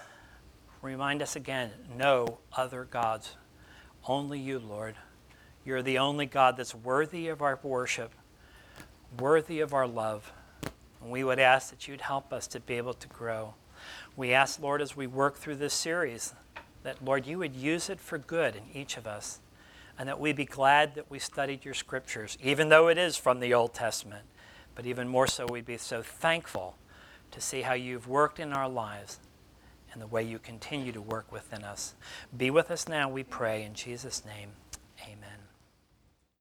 Remind 0.82 1.20
us 1.20 1.34
again 1.34 1.72
no 1.96 2.38
other 2.52 2.84
gods, 2.84 3.34
only 4.06 4.38
you, 4.38 4.60
Lord. 4.60 4.94
You're 5.64 5.82
the 5.82 5.98
only 5.98 6.26
God 6.26 6.56
that's 6.56 6.76
worthy 6.76 7.26
of 7.26 7.42
our 7.42 7.58
worship, 7.64 8.12
worthy 9.18 9.58
of 9.58 9.74
our 9.74 9.88
love. 9.88 10.32
And 11.02 11.10
we 11.10 11.24
would 11.24 11.40
ask 11.40 11.70
that 11.70 11.88
you'd 11.88 12.02
help 12.02 12.32
us 12.32 12.46
to 12.46 12.60
be 12.60 12.74
able 12.74 12.94
to 12.94 13.08
grow. 13.08 13.54
We 14.16 14.32
ask, 14.32 14.62
Lord, 14.62 14.80
as 14.80 14.96
we 14.96 15.08
work 15.08 15.38
through 15.38 15.56
this 15.56 15.74
series, 15.74 16.34
that, 16.84 17.04
Lord, 17.04 17.26
you 17.26 17.38
would 17.38 17.56
use 17.56 17.90
it 17.90 17.98
for 17.98 18.16
good 18.16 18.54
in 18.54 18.80
each 18.80 18.96
of 18.96 19.08
us, 19.08 19.40
and 19.98 20.08
that 20.08 20.20
we'd 20.20 20.36
be 20.36 20.44
glad 20.44 20.94
that 20.94 21.10
we 21.10 21.18
studied 21.18 21.64
your 21.64 21.74
scriptures, 21.74 22.38
even 22.40 22.68
though 22.68 22.86
it 22.86 22.96
is 22.96 23.16
from 23.16 23.40
the 23.40 23.52
Old 23.52 23.74
Testament. 23.74 24.22
But 24.74 24.86
even 24.86 25.08
more 25.08 25.26
so, 25.26 25.46
we'd 25.46 25.66
be 25.66 25.76
so 25.76 26.02
thankful 26.02 26.76
to 27.30 27.40
see 27.40 27.62
how 27.62 27.74
you've 27.74 28.08
worked 28.08 28.40
in 28.40 28.52
our 28.52 28.68
lives 28.68 29.18
and 29.92 30.00
the 30.00 30.06
way 30.06 30.22
you 30.22 30.38
continue 30.38 30.92
to 30.92 31.00
work 31.02 31.30
within 31.30 31.64
us. 31.64 31.94
Be 32.34 32.50
with 32.50 32.70
us 32.70 32.88
now, 32.88 33.08
we 33.08 33.22
pray. 33.22 33.64
In 33.64 33.74
Jesus' 33.74 34.24
name, 34.24 34.50
amen. 35.02 35.41